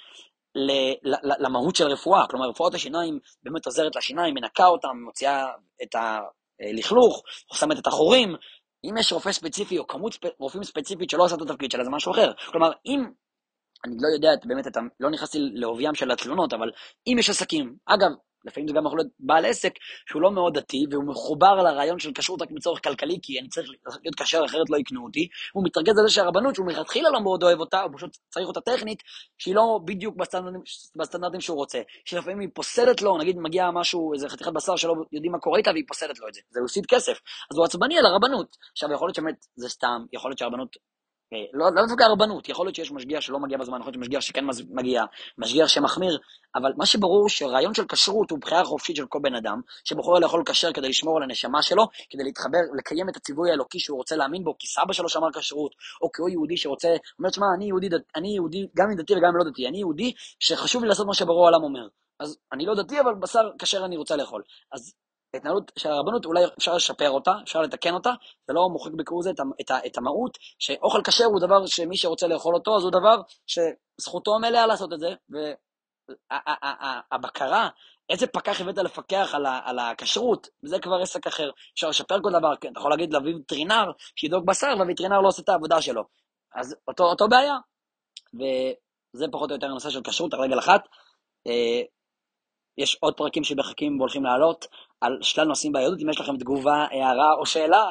למהות 1.40 1.76
של 1.76 1.87
רפואה. 1.87 2.26
כלומר, 2.30 2.48
רפואת 2.48 2.74
השיניים 2.74 3.18
באמת 3.42 3.66
עוזרת 3.66 3.96
לשיניים, 3.96 4.35
מנקה 4.35 4.66
אותם, 4.66 4.96
מוציאה 5.04 5.46
את 5.82 5.94
הלכלוך, 5.94 7.22
חוסמת 7.50 7.78
את 7.78 7.87
החורים. 7.87 8.37
אם 8.85 8.96
יש 8.96 9.12
רופא 9.12 9.32
ספציפי 9.32 9.78
או 9.78 9.87
כמות 9.87 10.16
רופאים 10.38 10.64
ספציפית 10.64 11.11
שלא 11.11 11.24
עושה 11.24 11.35
את 11.35 11.42
התפקיד 11.42 11.70
שלה, 11.70 11.85
זה 11.85 11.90
משהו 11.90 12.12
אחר. 12.12 12.32
כלומר, 12.52 12.70
אם, 12.87 13.04
אני 13.85 13.94
לא 14.00 14.09
יודע 14.14 14.28
באמת, 14.44 14.66
את 14.66 14.76
ה, 14.76 14.80
לא 15.00 15.11
נכנסתי 15.11 15.38
לעוביים 15.40 15.94
של 15.94 16.11
התלונות, 16.11 16.52
אבל 16.52 16.70
אם 17.06 17.16
יש 17.18 17.30
עסקים, 17.30 17.76
אגב, 17.87 18.11
לפעמים 18.46 18.68
זה 18.68 18.74
גם 18.74 18.87
יכול 18.87 18.98
להיות 18.98 19.12
בעל 19.20 19.44
עסק 19.44 19.72
שהוא 20.09 20.22
לא 20.22 20.30
מאוד 20.30 20.59
דתי, 20.59 20.85
והוא 20.90 21.04
מחובר 21.04 21.54
לרעיון 21.54 21.98
של 21.98 22.12
כשרות 22.14 22.42
רק 22.42 22.50
מצורך 22.50 22.85
כלכלי, 22.85 23.18
כי 23.22 23.40
אני 23.40 23.48
צריך 23.48 23.68
להיות 24.02 24.14
כשר 24.20 24.44
אחרת 24.44 24.70
לא 24.70 24.76
יקנו 24.76 25.04
אותי, 25.04 25.28
הוא 25.52 25.64
מתרכז 25.64 25.98
על 25.98 26.06
זה 26.06 26.14
שהרבנות, 26.14 26.54
שהוא 26.54 26.66
מלכתחילה 26.66 27.11
לא 27.11 27.20
מאוד 27.20 27.42
אוהב 27.42 27.61
אותה, 27.61 27.82
הוא 27.82 27.92
פשוט 27.96 28.16
צריך 28.30 28.48
אותה 28.48 28.61
טכנית, 28.61 29.02
שהיא 29.38 29.54
לא 29.54 29.80
בדיוק 29.85 30.16
בסטנדרטים, 30.16 30.61
בסטנדרטים 30.96 31.40
שהוא 31.40 31.56
רוצה, 31.56 31.82
שלפעמים 32.04 32.40
היא 32.40 32.48
פוסלת 32.54 33.02
לו, 33.02 33.18
נגיד 33.18 33.37
מגיע 33.38 33.70
משהו, 33.70 34.14
איזה 34.14 34.28
חתיכת 34.28 34.52
בשר 34.52 34.76
שלא 34.76 34.94
יודעים 35.12 35.32
מה 35.32 35.38
קורה 35.38 35.59
איתה, 35.59 35.70
והיא 35.70 35.85
פוסלת 35.88 36.18
לו 36.18 36.28
את 36.28 36.35
זה, 36.35 36.40
זה 36.50 36.61
הוא 36.61 36.66
הפסיד 36.66 36.87
כסף, 36.87 37.18
אז 37.50 37.56
הוא 37.56 37.64
עצבני 37.64 37.98
על 37.98 38.06
הרבנות. 38.06 38.56
עכשיו 38.72 38.92
יכול 38.92 39.09
להיות 39.09 39.16
שבאמת 39.16 39.46
זה 39.56 39.68
סתם, 39.68 40.04
יכול 40.12 40.30
להיות 40.30 40.38
שהרבנות 40.38 40.76
לא, 41.33 41.67
לא 41.75 41.87
דווקא 41.87 42.03
הרבנות, 42.05 42.49
יכול 42.49 42.67
להיות 42.67 42.75
שיש 42.75 42.93
משגיח 42.93 43.21
שלא 43.21 43.39
מגיע 43.39 43.59
בזמן, 43.59 43.81
יכול 43.81 43.93
להיות 43.93 44.01
משגיח 44.01 44.21
שכן 44.21 44.45
מגיע, 44.71 45.05
משגיח 45.39 45.69
שמחמיר, 45.69 46.19
אבל 46.55 46.73
מה 46.77 46.87
שברור 46.87 47.29
שרעיון 47.29 47.75
של 47.75 47.85
כשרות 47.89 48.31
הוא 48.31 48.39
בחירה 48.39 48.65
חופשית 48.65 48.97
של 48.97 49.07
כל 49.07 49.19
בן 49.23 49.35
אדם, 49.35 49.61
שבוחר 49.85 50.12
לאכול 50.12 50.43
כשר 50.47 50.73
כדי 50.73 50.89
לשמור 50.89 51.17
על 51.17 51.23
הנשמה 51.23 51.62
שלו, 51.62 51.87
כדי 52.11 52.25
להתחבר, 52.25 52.59
לקיים 52.79 53.09
את 53.09 53.17
הציווי 53.17 53.51
האלוקי 53.51 53.79
שהוא 53.79 53.99
רוצה 53.99 54.17
להאמין 54.17 54.45
בו, 54.45 54.55
כי 54.59 54.67
סבא 54.67 54.93
שלו 54.93 55.09
שמר 55.09 55.33
כשרות, 55.33 55.75
או 56.03 56.12
כי 56.12 56.23
הוא 56.23 56.29
יהודי 56.29 56.57
שרוצה, 56.57 56.97
אומר, 57.19 57.31
שמע, 57.31 57.47
אני 57.57 57.65
יהודי, 57.65 57.89
אני 58.17 58.29
יהודי, 58.29 58.67
גם 58.77 58.91
אם 58.91 58.97
דתי 58.97 59.12
וגם 59.12 59.29
אם 59.29 59.37
לא 59.37 59.45
דתי, 59.51 59.69
אני 59.69 59.79
יהודי 59.79 60.12
שחשוב 60.41 60.83
לי 60.83 60.89
לעשות 60.89 61.07
מה 61.07 61.15
שברור 61.15 61.45
העולם 61.45 61.62
אומר. 61.62 61.89
אז 62.21 62.39
אני 62.53 62.67
לא 62.67 62.75
דתי, 62.75 63.01
אבל 63.01 63.15
בשר 63.15 63.51
כשר 63.59 63.85
אני 63.85 63.97
רוצה 63.97 64.17
לאכול. 64.17 64.43
אז 64.73 64.95
ההתנהלות 65.37 65.72
של 65.79 65.90
הרבנות, 65.90 66.25
אולי 66.25 66.44
אפשר 66.59 66.75
לשפר 66.75 67.11
אותה, 67.11 67.33
אפשר 67.42 67.61
לתקן 67.61 67.94
אותה, 67.94 68.11
זה 68.49 68.55
לא 68.55 68.68
מוחק 68.72 68.92
בקרוא 68.92 69.22
זה 69.22 69.31
את, 69.31 69.40
את, 69.61 69.70
את 69.87 69.99
המהות, 69.99 70.38
שאוכל 70.59 71.01
כשר 71.05 71.25
הוא 71.25 71.40
דבר 71.40 71.66
שמי 71.66 71.96
שרוצה 71.96 72.27
לאכול 72.27 72.55
אותו, 72.55 72.77
אז 72.77 72.83
הוא 72.83 72.92
דבר 72.92 73.22
שזכותו 73.46 74.35
המלאה 74.35 74.66
לעשות 74.66 74.92
את 74.92 75.01
זה, 75.01 75.14
והבקרה, 77.11 77.68
איזה 78.09 78.27
פקח 78.27 78.61
הבאת 78.61 78.79
לפקח 78.79 79.31
על, 79.35 79.46
על 79.64 79.79
הכשרות, 79.79 80.49
זה 80.62 80.79
כבר 80.79 80.96
עסק 81.03 81.27
אחר. 81.27 81.51
אפשר 81.75 81.88
לשפר 81.88 82.22
כל 82.22 82.31
דבר, 82.38 82.57
כן, 82.61 82.72
אתה 82.72 82.79
יכול 82.79 82.90
להגיד 82.90 83.12
להביא 83.12 83.35
וטרינר 83.35 83.85
שידאוג 84.16 84.46
בשר, 84.46 84.75
והווטרינר 84.79 85.20
לא 85.20 85.29
עושה 85.29 85.42
את 85.42 85.49
העבודה 85.49 85.83
שלו. 85.83 86.03
אז 86.55 86.77
אותו, 86.88 87.05
אותו 87.05 87.29
בעיה. 87.29 87.57
וזה 88.35 89.27
פחות 89.33 89.51
או 89.51 89.55
יותר 89.55 89.66
הנושא 89.66 89.90
של 89.90 90.01
כשרות 90.05 90.35
על 90.35 90.40
רגל 90.40 90.59
אחת. 90.59 90.81
אה, 91.46 91.83
יש 92.79 92.96
עוד 93.01 93.14
פרקים 93.16 93.44
שמחכים 93.44 93.99
והולכים 93.99 94.25
לעלות 94.25 94.66
על 95.00 95.18
שלל 95.22 95.44
נושאים 95.44 95.72
ביהדות. 95.72 95.98
אם 96.02 96.11
יש 96.11 96.20
לכם 96.20 96.37
תגובה, 96.37 96.87
הערה 96.90 97.35
או 97.38 97.46
שאלה, 97.46 97.85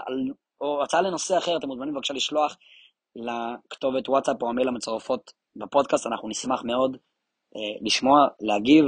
או 0.61 0.83
הצעה 0.83 1.01
לנושא 1.01 1.37
אחר, 1.37 1.57
אתם 1.57 1.67
מוזמנים 1.67 1.93
בבקשה 1.93 2.13
לשלוח 2.13 2.57
לכתובת 3.15 4.09
וואטסאפ 4.09 4.41
או 4.41 4.49
המייל 4.49 4.67
המצורפות 4.67 5.31
בפודקאסט, 5.55 6.07
אנחנו 6.07 6.29
נשמח 6.29 6.63
מאוד 6.63 6.97
אה, 7.55 7.77
לשמוע, 7.81 8.27
להגיב 8.41 8.85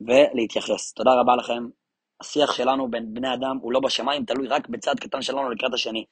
ולהתייחס. 0.00 0.92
תודה 0.92 1.10
רבה 1.20 1.36
לכם. 1.36 1.66
השיח 2.20 2.52
שלנו 2.52 2.90
בין 2.90 3.14
בני 3.14 3.34
אדם 3.34 3.58
הוא 3.62 3.72
לא 3.72 3.80
בשמיים, 3.80 4.24
תלוי 4.24 4.48
רק 4.48 4.68
בצד 4.68 4.94
קטן 5.00 5.22
שלנו 5.22 5.50
לקראת 5.50 5.74
השני. 5.74 6.04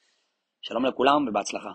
שלום 0.62 0.87
לכולם 0.87 1.26
ובהצלחה. 1.28 1.70